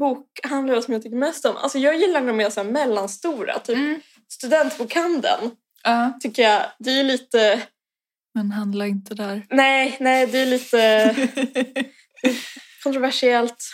[0.00, 1.56] bokhandlare som jag tycker mest om.
[1.56, 3.58] Alltså jag gillar nog mer så här mellanstora.
[3.58, 4.00] Typ Mm.
[4.28, 5.50] studentbokhandeln
[5.82, 6.18] ja.
[6.20, 6.66] tycker jag.
[6.78, 7.62] Det är ju lite...
[8.34, 9.46] men handla inte där.
[9.50, 11.14] Nej, nej det är lite
[12.82, 13.64] kontroversiellt.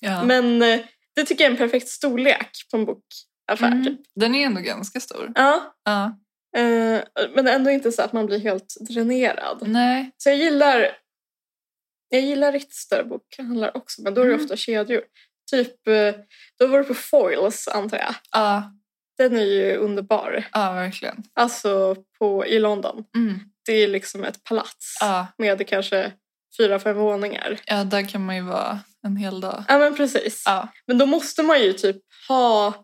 [0.00, 0.24] ja.
[0.24, 0.80] Men eh,
[1.16, 3.66] det tycker jag är en perfekt storlek på en bokaffär.
[3.72, 3.84] Mm.
[3.84, 4.00] Typ.
[4.14, 5.32] Den är ändå ganska stor.
[5.34, 6.04] Ja, Ja.
[6.56, 7.02] eh,
[7.34, 9.68] men ändå inte så att man blir helt dränerad.
[9.68, 10.10] Nej.
[10.16, 10.96] Så jag gillar
[12.08, 14.44] jag gillar riktigt större bokhandlar också, men då är det Mm.
[14.44, 15.02] ofta kedjor.
[15.50, 16.14] Typ, eh,
[16.58, 18.14] då var du på Foils antar jag.
[18.32, 18.72] Ja,
[19.18, 20.48] Den är ju underbar.
[20.52, 21.22] ja verkligen.
[21.34, 23.04] Alltså på, i London.
[23.16, 23.40] Mm.
[23.66, 25.26] Det är liksom ett palats Ja.
[25.38, 26.12] med kanske
[26.56, 27.60] fyra, fem våningar.
[27.66, 29.64] ja, där kan man ju vara en hel dag.
[29.68, 30.42] Ja men precis.
[30.46, 30.68] Ja.
[30.86, 31.96] Men då måste man ju typ
[32.28, 32.74] ha,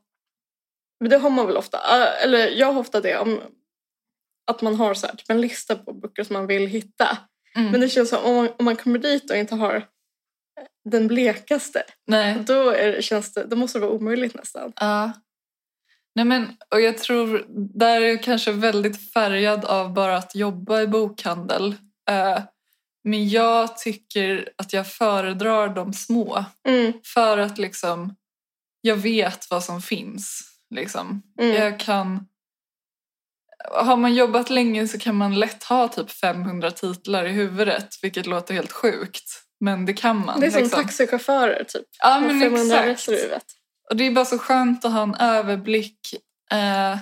[1.01, 1.79] men det har man väl ofta,
[2.25, 3.41] eller jag har ofta det om
[4.51, 7.19] att man har så här, typ en lista på böcker som man vill hitta.
[7.57, 7.71] Mm.
[7.71, 9.87] Men det känns som om man, om man kommer dit och inte har
[10.85, 12.39] den blekaste, Nej.
[12.47, 14.73] då, är, känns det, då måste det vara omöjligt nästan.
[14.77, 15.13] Ja.
[16.15, 17.47] Nej men, och jag tror,
[17.79, 21.75] där är jag kanske väldigt färgad av bara att jobba i bokhandel.
[22.11, 22.39] Eh,
[23.05, 26.45] men jag tycker att jag föredrar de små.
[26.69, 28.17] Mm, För att liksom,
[28.81, 30.43] jag vet vad som finns.
[30.75, 31.23] Liksom.
[31.41, 31.57] mm.
[31.57, 32.27] Jag kan...
[33.71, 38.27] Har man jobbat länge så kan man lätt ha typ 500 titlar i huvudet, vilket
[38.27, 39.43] låter helt sjukt.
[39.61, 40.41] Men det kan man.
[40.41, 40.83] Det är som liksom.
[40.83, 41.87] taxichaufförer typ.
[41.99, 43.53] Ja, men 500 exakt.
[43.91, 45.99] Och det är bara så skönt att ha en överblick
[46.51, 46.99] eh,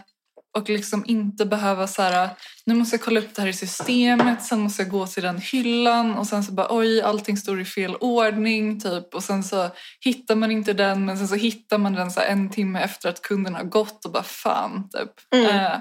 [0.59, 2.29] och liksom inte behöva så här,
[2.67, 5.39] nu måste jag kolla upp det här i systemet, sen måste jag gå till den
[5.39, 9.71] hyllan och sen så bara oj, allting står i fel ordning typ och sen så
[10.01, 13.23] hittar man inte den men sen så hittar man den så en timme efter att
[13.23, 15.13] kunden har gått och bara fan typ.
[15.35, 15.57] Mm.
[15.57, 15.81] Eh,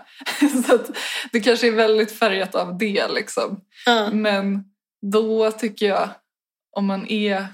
[0.68, 0.80] så
[1.32, 3.62] det kanske är väldigt färgat av det liksom.
[3.86, 4.10] Ja.
[4.12, 4.64] Men
[5.12, 6.10] då tycker jag,
[6.78, 7.48] om man är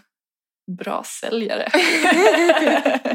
[0.77, 1.69] bra säljare.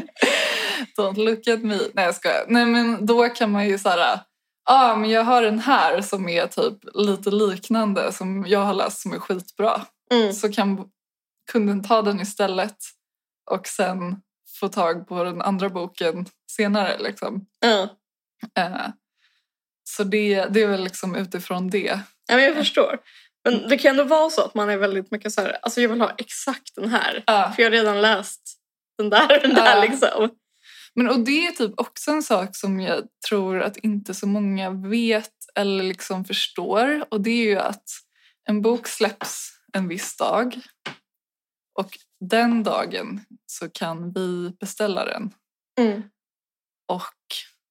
[0.97, 1.79] Don't look at me.
[1.93, 2.45] Nej jag skojar.
[2.47, 4.19] Nej men då kan man ju så här,
[4.65, 9.01] ah, men jag har den här som är typ lite liknande som jag har läst
[9.01, 9.81] som är skitbra.
[10.11, 10.33] Mm.
[10.33, 10.89] Så kan
[11.51, 12.77] kunden ta den istället
[13.51, 14.21] och sen
[14.59, 17.45] få tag på den andra boken senare liksom.
[17.59, 17.89] Ja.
[18.57, 18.87] Eh,
[19.83, 21.99] så det, det är väl liksom utifrån det.
[22.27, 22.99] ja, men jag förstår.
[23.43, 25.89] Men det kan ändå vara så att man är väldigt mycket så här, alltså jag
[25.89, 27.23] vill ha exakt den här.
[27.27, 27.51] Ja.
[27.55, 28.41] För jag har redan läst
[28.97, 30.29] den där och den där liksom.
[30.95, 34.69] Men och det är typ också en sak som jag tror att inte så många
[34.69, 37.05] vet eller liksom förstår.
[37.09, 37.83] Och det är ju att
[38.49, 40.59] en bok släpps en viss dag.
[41.79, 41.97] Och
[42.29, 45.33] den dagen så kan vi beställa den.
[45.79, 46.03] Mm.
[46.87, 47.13] Och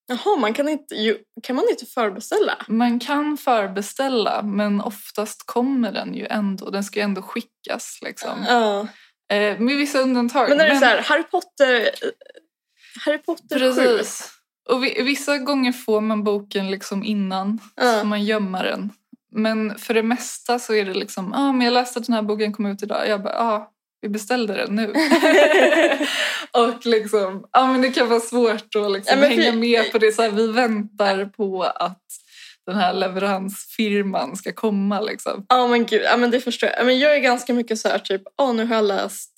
[0.06, 2.64] Jaha, man kan, inte, ju, kan man inte förbeställa?
[2.68, 6.70] man kan förbeställa men oftast kommer den ju ändå.
[6.70, 8.44] Den ska ju ändå skickas liksom.
[9.32, 10.48] Eh, med vissa undantag.
[10.48, 11.90] Men är det så här, Harry Potter,
[13.04, 13.74] Harry Potter 7?
[13.74, 14.30] Precis.
[14.68, 17.98] Och vi, vissa gånger får man boken liksom innan, så Ja.
[17.98, 18.90] får man gömma den.
[19.32, 22.22] Men för det mesta så är det liksom, ah, men jag läste att den här
[22.22, 23.08] boken kom ut idag.
[23.08, 23.70] Jag bara, ah,
[24.02, 24.92] vi beställde den nu.
[26.52, 30.12] och liksom, ja men det kan vara svårt att liksom Ja, hänga med på det.
[30.12, 32.02] Så här, vi väntar på att
[32.66, 35.46] den här leveransfirman ska komma liksom.
[35.48, 36.78] Ja men gud, ja, men det förstår jag.
[36.78, 39.30] Ja, Men jag är ganska mycket så här typ, oh, nu har jag läst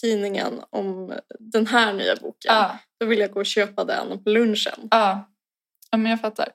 [0.00, 2.54] tidningen om den här nya boken.
[2.54, 2.78] Ja.
[3.00, 4.88] Då vill jag gå och köpa den på lunchen.
[4.90, 5.28] Ja.
[5.90, 6.48] ja, men jag fattar.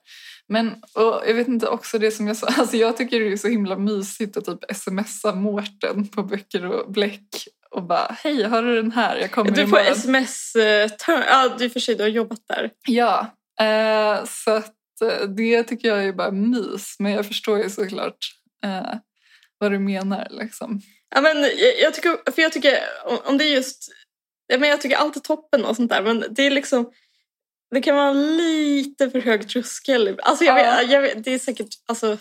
[0.48, 3.36] Men och jag vet inte också det som jag sa, alltså jag tycker det är
[3.36, 7.28] så himla mysigt att typ smsa Mårten på böcker och bläck
[7.70, 9.16] och bara hej, har du den här?
[9.16, 9.92] Jag kommer Du får imorgon.
[9.92, 10.90] sms eh.
[11.06, 12.70] Ja, du för sig, du har jobbat där.
[12.86, 17.70] Ja, eh, så att eh, det tycker jag är bara mys, men jag förstår ju
[17.70, 18.16] såklart
[18.64, 18.94] eh,
[19.58, 20.80] vad du menar liksom.
[21.14, 22.78] Ja, men jag, jag tycker, för jag tycker,
[23.24, 23.92] om det är just,
[24.46, 26.92] ja, men jag tycker allt är toppen och sånt där, men det är liksom,
[27.70, 30.20] det kan vara lite för hög tröskel.
[30.22, 30.76] Alltså jag, Ja.
[30.76, 32.18] vet, jag vet, det är säkert, alltså,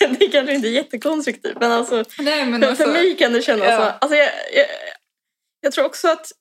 [0.18, 3.68] det kanske inte är jättekonstruktivt, men alltså, Nej, men för, för mig kan det kännas
[3.68, 3.76] ja.
[3.76, 3.82] så.
[3.82, 4.66] Alltså jag, jag,
[5.60, 6.32] jag tror också att,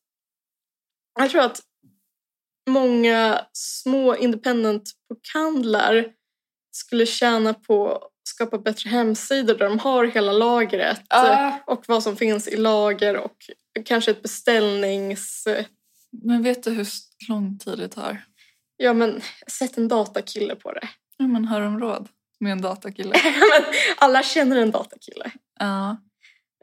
[1.20, 1.62] jag tror att
[2.70, 6.06] många små independent-bokhandlar
[6.72, 12.18] skulle tjäna på skapa bättre hemsidor där de har hela lagret Ja, och vad som
[12.18, 13.38] finns i lager och
[13.86, 15.48] kanske ett beställnings...
[16.24, 16.88] men vet du hur
[17.30, 18.24] lång tid det tar?
[18.78, 20.90] Ja men sätt en datakille på det.
[21.18, 22.08] Ja, men har de råd?
[22.42, 23.16] med en datakille.
[23.98, 25.32] Alla känner en datakille.
[25.60, 25.90] Ja.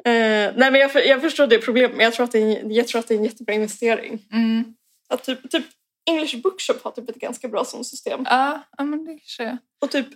[0.04, 2.72] Eh, nej men jag, för, jag förstår det problemet men jag tror, att det är,
[2.72, 4.26] jag tror att det är en jättebra investering.
[4.32, 4.74] Mm.
[5.08, 5.64] Att typ, typ
[6.10, 8.20] English Bookshop har typ ett ganska bra sånt system.
[8.24, 9.58] Ja, ja, men det kanske.
[9.80, 10.06] Och typ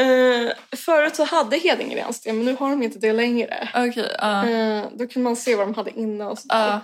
[0.00, 3.68] eh, förut så hade Hedingrens det men nu har de inte det längre.
[3.74, 4.48] Okej, ja.
[4.48, 6.70] Eh, då kan man se vad de hade inne och sådär.
[6.70, 6.80] Ja.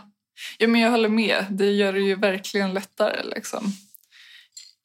[0.59, 1.45] ja, men jag håller med.
[1.51, 3.23] Det gör det ju verkligen lättare.
[3.23, 3.73] Liksom.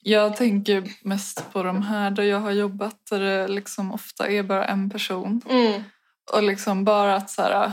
[0.04, 4.44] Jag tänker mest på de här där jag har jobbat där det liksom ofta är
[4.44, 5.42] bara en person.
[5.50, 5.84] Mm.
[6.32, 7.72] Och liksom bara att så här,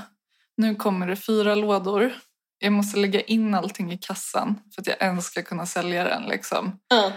[0.56, 2.12] nu kommer det fyra lådor.
[2.58, 6.22] Jag måste lägga in allting i kassan för att jag ens ska kunna sälja den.
[6.22, 6.78] Liksom.
[6.88, 7.12] Ja.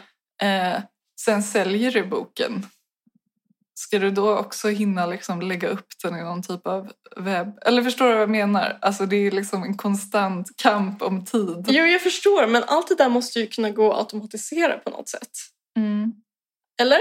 [0.47, 0.81] Eh,
[1.19, 2.65] sen säljer du boken.
[3.81, 7.59] Ska du då också hinna liksom lägga upp den i någon typ av webb?
[7.65, 8.77] Eller förstår du vad jag menar?
[8.81, 11.65] Alltså det är liksom en konstant kamp om tid.
[11.67, 15.09] Jo jag förstår men allt det där måste ju kunna gå att automatisera på något
[15.09, 15.31] sätt.
[15.77, 16.13] Mm.
[16.81, 16.99] Eller?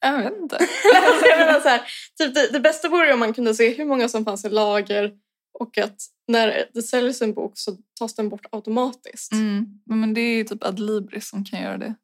[0.00, 0.56] Jag vet inte.
[0.56, 1.82] alltså, jag menar så här,
[2.18, 5.12] typ det, det bästa vore om man kunde se hur många som fanns i lager
[5.58, 5.96] och att
[6.28, 9.32] när det säljs en bok så tas den bort automatiskt.
[9.32, 9.66] Mm.
[9.86, 11.94] Men det är typ Adlibris som kan göra det.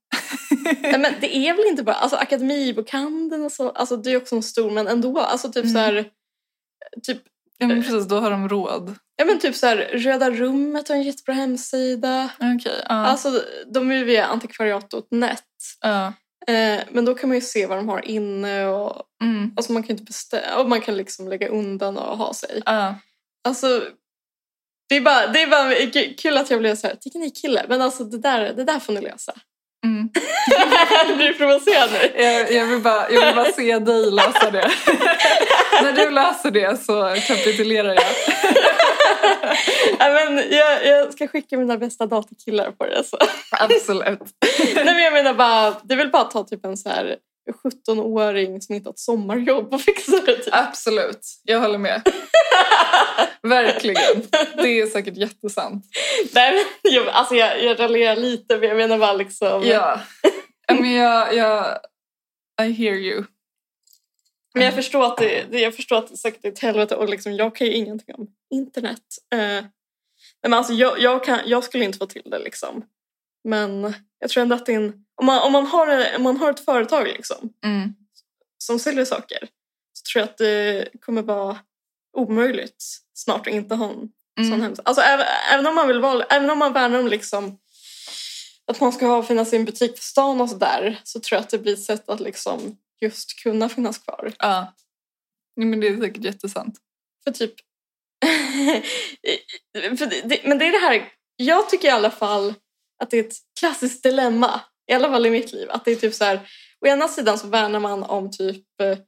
[0.82, 4.36] Nej, men det är väl inte bara, alltså Akademibokhandeln och så, alltså det är också
[4.36, 5.72] en stor men ändå, alltså typ Mm.
[5.74, 6.04] så här,
[7.02, 7.22] typ,
[7.58, 8.94] Ja men precis, då har de råd.
[9.16, 12.30] ja men typ så här, Röda rummet har en jättebra hemsida.
[12.40, 12.94] Okej, ja.
[12.94, 13.42] Alltså
[13.74, 15.42] de är ju via antikvariat.net.
[15.80, 16.12] ja.
[16.46, 19.52] Eh, men då kan man ju se vad de har inne och Mm.
[19.56, 22.62] alltså man kan inte beställa, och man kan liksom lägga undan och ha sig.
[22.66, 22.94] ja.
[23.44, 23.84] Alltså,
[24.88, 27.64] det är bara, det är bara kul att jag blev så här, tycker ni kille?
[27.68, 29.34] Men alltså det där, det där får ni lösa.
[29.84, 30.08] Mm.
[31.16, 32.22] Blir du provocerad nu?
[32.22, 34.70] Jag, jag, vill bara, jag vill bara se dig lösa det.
[35.82, 38.04] När du löser det så kapitulerar jag.
[39.98, 43.04] Ja, men jag, jag ska skicka mina bästa datakillar på det.
[43.04, 43.18] Så.
[43.50, 44.20] Absolut.
[44.74, 47.16] Nej, men jag menar bara, det är väl bara att ta typ en så här
[47.50, 50.36] 17-åring som inte har ett sommarjobb och fixa det.
[50.36, 50.54] Typ.
[50.54, 52.02] Absolut, jag håller med.
[53.42, 54.22] Verkligen.
[54.56, 55.84] Det är säkert jättesant.
[56.34, 59.62] Nej, men jag, alltså jag, jag raljerar lite men jag menar bara liksom.
[59.66, 60.00] Ja.
[60.72, 61.78] Men jag, jag...
[62.62, 63.24] I hear you.
[64.54, 67.08] Men jag förstår att det, det, jag förstår att det säkert är ett helvete och
[67.08, 69.02] liksom, jag kan ju ingenting om internet.
[70.42, 72.84] Nej, men alltså, jag, jag, kan, jag skulle inte få till det liksom.
[73.44, 76.64] Men jag tror ändå att en, om, man, om, man har, om man har ett
[76.64, 77.94] företag liksom, Mm.
[78.58, 79.38] som säljer saker
[79.92, 81.58] så tror jag att det kommer vara
[82.16, 82.84] omöjligt
[83.14, 84.60] snart att inte ha en sån Mm.
[84.60, 84.82] hemsida.
[84.84, 87.58] Alltså, även, även, om man vill vara, även om man värnar om liksom,
[88.66, 91.42] att man ska ha, finnas i en butik på stan och sådär så tror jag
[91.44, 94.32] att det blir ett sätt att liksom, just kunna finnas kvar.
[94.38, 94.74] Ja.
[95.56, 96.78] Men det är säkert jättesant.
[97.24, 97.54] För typ...
[99.98, 102.54] för det, men det är det här, jag tycker i alla fall
[103.02, 105.70] att det är ett klassiskt dilemma, i alla fall i mitt liv.
[105.70, 106.40] Att det är typ så här,
[106.80, 108.98] å ena sidan så värnar man om typ eh,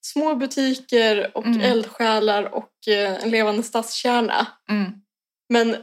[0.00, 1.60] små butiker och Mm.
[1.60, 4.46] eldsjälar och eh, en levande stadskärna.
[4.70, 4.92] Mm.
[5.48, 5.76] Men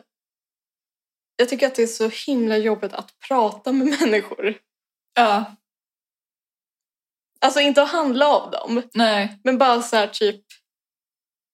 [1.35, 4.57] jag tycker att det är så himla jobbigt att prata med människor.
[5.15, 5.55] Ja.
[7.41, 9.39] Alltså inte att handla av dem, Nej.
[9.43, 10.45] men bara så här typ...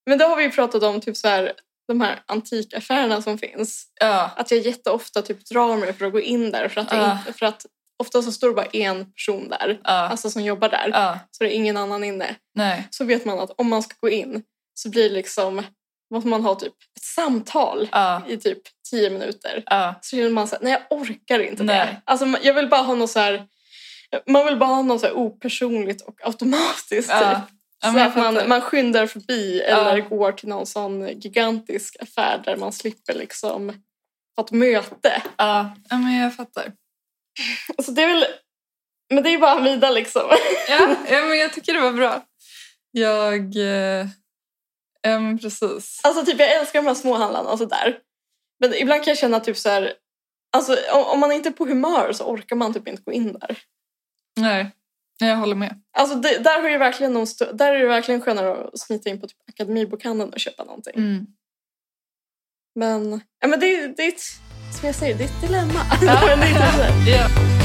[0.05, 1.53] Men det har vi ju pratat om, typ så här,
[1.87, 3.87] de här antikaffärerna som finns.
[3.99, 4.31] Ja.
[4.35, 7.17] Att jag jätteofta typ drar mig för att gå in där för att, Ja.
[7.19, 7.65] inte, för att
[7.97, 9.91] ofta så står det bara en person där, Ja.
[9.91, 12.35] alltså som jobbar där, så det är ingen annan inne.
[12.55, 12.87] Nej.
[12.89, 15.63] Så vet man att om man ska gå in så blir det liksom,
[16.13, 17.89] måste man ha typ ett samtal
[18.27, 19.63] i typ tio minuter.
[20.01, 21.77] Så känner man så här, nej jag orkar inte Nej.
[21.77, 22.01] det.
[22.05, 23.45] Alltså jag vill bara ha något så här,
[24.27, 27.11] man vill bara ha något så opersonligt och automatiskt.
[27.11, 27.37] Typ.
[27.83, 30.05] Ja, så att man, man skyndar förbi eller Ja.
[30.09, 33.69] går till någon sån gigantisk affär där man slipper liksom
[34.37, 35.21] ha ett möte.
[35.37, 35.75] Ja.
[35.89, 36.71] ja, men jag fattar.
[37.77, 38.25] Alltså det är väl,
[39.13, 40.21] men det är ju bara Amida liksom.
[40.69, 42.25] Ja, ja men jag tycker det var bra.
[42.91, 43.55] Jag...
[43.55, 44.07] Eh,
[45.01, 46.01] ja, men precis.
[46.03, 47.99] Alltså typ jag älskar de här småhandlarna och sådär.
[48.59, 49.93] Men ibland kan jag känna typ så här,
[50.55, 53.33] alltså om, om man inte är på humör så orkar man typ inte gå in
[53.33, 53.57] där.
[54.39, 54.71] Nej,
[55.19, 55.81] jag håller med.
[56.03, 59.21] Alltså det, där, har ju verkligen någon där är det verkligen skönare att smita in
[59.21, 60.93] på typ Akademibokhandeln och köpa någonting.
[60.95, 61.25] Mm.
[62.75, 64.21] Men, ja, men det, det är ett,
[64.79, 65.81] som jag säger, det är ett dilemma.
[67.07, 67.27] Ja.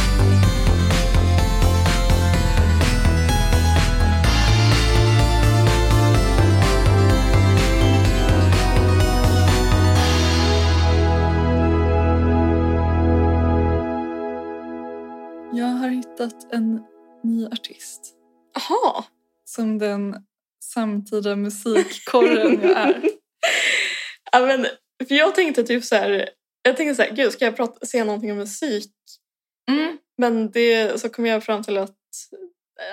[19.58, 20.16] som den
[20.64, 23.02] samtida musikkorren jag är.
[24.32, 24.66] Ja, men,
[25.08, 26.28] för jag tänkte typ så här,
[26.62, 28.92] jag tänkte så här, gud ska jag prata, säga någonting om musik?
[29.70, 29.98] Mm.
[30.18, 31.96] Men det, så kom jag fram till att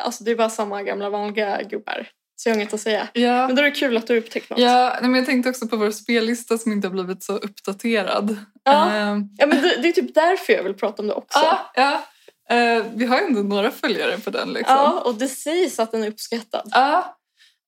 [0.03, 2.07] alltså det är bara samma gamla vanliga gubbar.
[2.35, 3.07] Så jag har inget att säga.
[3.13, 3.47] Ja.
[3.47, 4.59] Men då är det kul att du upptäckt något.
[4.59, 8.37] Ja, nej, men jag tänkte också på vår spellista som inte har blivit så uppdaterad.
[8.63, 8.91] Ja.
[8.91, 11.39] Ehm, Ja, men det, det är typ därför jag vill prata om det också.
[11.39, 12.05] ja, ja.
[12.49, 14.53] Eh, vi har ändå några följare på den.
[14.53, 14.75] Liksom.
[14.75, 16.69] Ja, och det sägs att den är uppskattad.
[16.71, 17.17] Ja.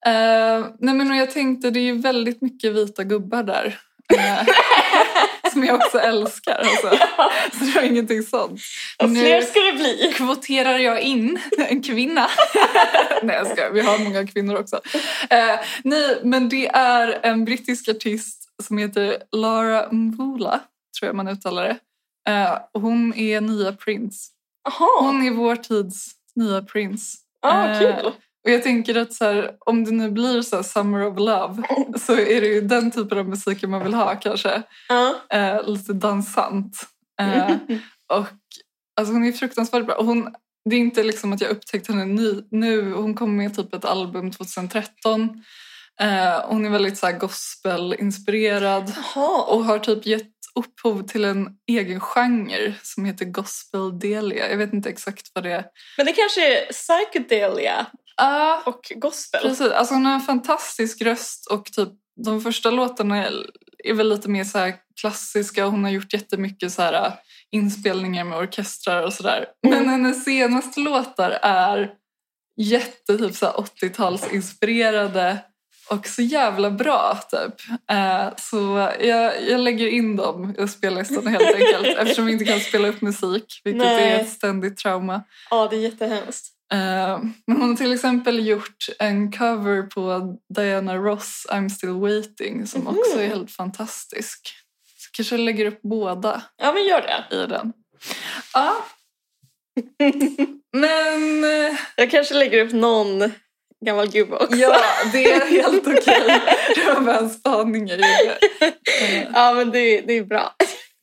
[0.06, 3.80] Eh, nej men jag tänkte, det är ju väldigt mycket vita gubbar där.
[4.18, 4.48] Eh,
[5.52, 6.60] som jag också älskar.
[6.60, 7.06] Alltså.
[7.52, 8.62] Så det var ingenting sånt.
[9.04, 10.14] Och Nu fler ska det bli.
[10.16, 12.28] kvoterar jag in en kvinna.
[13.24, 14.82] nej jag skojar, vi har många kvinnor också.
[15.84, 20.60] Nej men det är en brittisk artist som heter Lara Mvula,
[21.00, 21.78] tror jag man uttalar det.
[22.74, 24.37] Hon är nya Prince.
[24.68, 27.18] Jaha, Hon är vår tids nya Prince.
[27.42, 28.06] ah, Eh, kul.
[28.46, 31.64] och jag tänker att så här, om det nu blir så Summer of Love
[32.00, 34.64] så är det ju den typen av musik man vill ha kanske.
[34.90, 35.16] Ja.
[35.30, 36.78] Eh, lite dansant.
[37.22, 37.50] Eh,
[38.14, 38.26] och
[39.00, 39.96] alltså hon är fruktansvärt bra.
[39.96, 40.34] Och hon,
[40.70, 42.94] det är inte liksom att jag upptäckte henne ny, nu.
[42.94, 45.44] Hon kom med typ ett album 2013.
[46.02, 48.94] Eh, hon är väldigt så gospelinspirerad
[49.48, 54.50] och har typ gett upphov till en egen genre som heter gospel delia.
[54.50, 55.66] Jag vet inte exakt vad det är.
[55.98, 57.88] Men det kanske är psychedelia
[58.22, 59.42] Ah, och gospel.
[59.42, 61.90] Precis, alltså hon har en fantastisk röst och typ
[62.26, 63.28] de första låtarna
[63.84, 67.14] är, väl lite mer så klassiska hon har gjort jättemycket så här äh,
[67.52, 69.46] inspelningar med orkestrar och sådär.
[69.68, 69.80] Mm.
[69.80, 71.92] Men hennes senaste låtar är
[72.62, 75.38] jätte typ så här 80-talsinspirerade
[75.90, 77.70] och så jävla bra typ.
[77.92, 78.58] Eh, så
[79.00, 83.02] jag, jag lägger in dem i spellistan helt enkelt eftersom vi inte kan spela upp
[83.02, 84.12] musik vilket Nej.
[84.12, 85.24] är ett ständigt trauma.
[85.50, 86.48] Ja, det är jättehemskt.
[86.74, 92.68] Eh, men hon har till exempel gjort en cover på Diana Ross I'm still waiting
[92.68, 92.88] som Mhm.
[92.98, 94.40] också är helt fantastisk.
[94.98, 97.36] Så kanske jag lägger upp båda Ja, men gör det.
[97.36, 97.74] i den.
[98.54, 98.76] Ja.
[100.74, 103.32] Men eh, Jag kanske lägger upp någon
[103.86, 104.56] gammal gubbe också.
[104.56, 104.80] ja,
[105.14, 106.40] det är helt okej.
[106.76, 108.38] Det var bara en spaning jag gjorde.
[109.34, 110.56] Ja, men det, det är bra.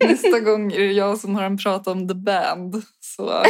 [0.04, 2.82] Nästa gång är det jag som har en prat om The Band.
[3.00, 3.44] Så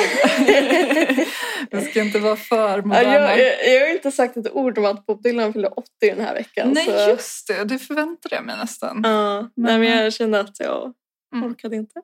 [1.70, 3.12] det ska inte vara för moderna.
[3.14, 6.20] jag, jag, jag har inte sagt ett ord om att Bob Dylan fyllde 80 den
[6.20, 6.70] här veckan.
[6.74, 7.64] Nej, så, just det.
[7.64, 9.00] Det förväntade jag mig nästan.
[9.04, 10.92] Ja, Men- men jag kände att jag
[11.34, 11.50] Mm.
[11.50, 12.00] orkade inte.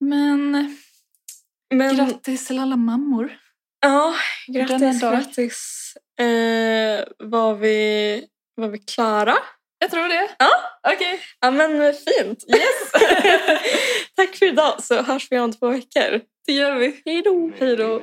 [0.00, 0.76] Men
[1.74, 3.36] Men grattis till alla mammor.
[3.80, 4.14] Ja,
[4.46, 5.94] grattis, grattis.
[6.20, 8.24] Eh, var, vi,
[8.54, 9.34] var vi klara?
[9.78, 10.28] Jag tror det.
[10.38, 10.50] Ja.
[10.94, 11.20] Okej.
[11.40, 12.44] Ja, men fint.
[12.48, 12.92] Yes!
[14.16, 16.20] Tack för idag så hörs vi om två veckor.
[16.46, 17.02] Det gör vi.
[17.04, 17.50] Hej då!
[17.58, 17.96] Hej då!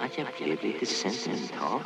[0.00, 1.80] Att jag blev lite sentimental.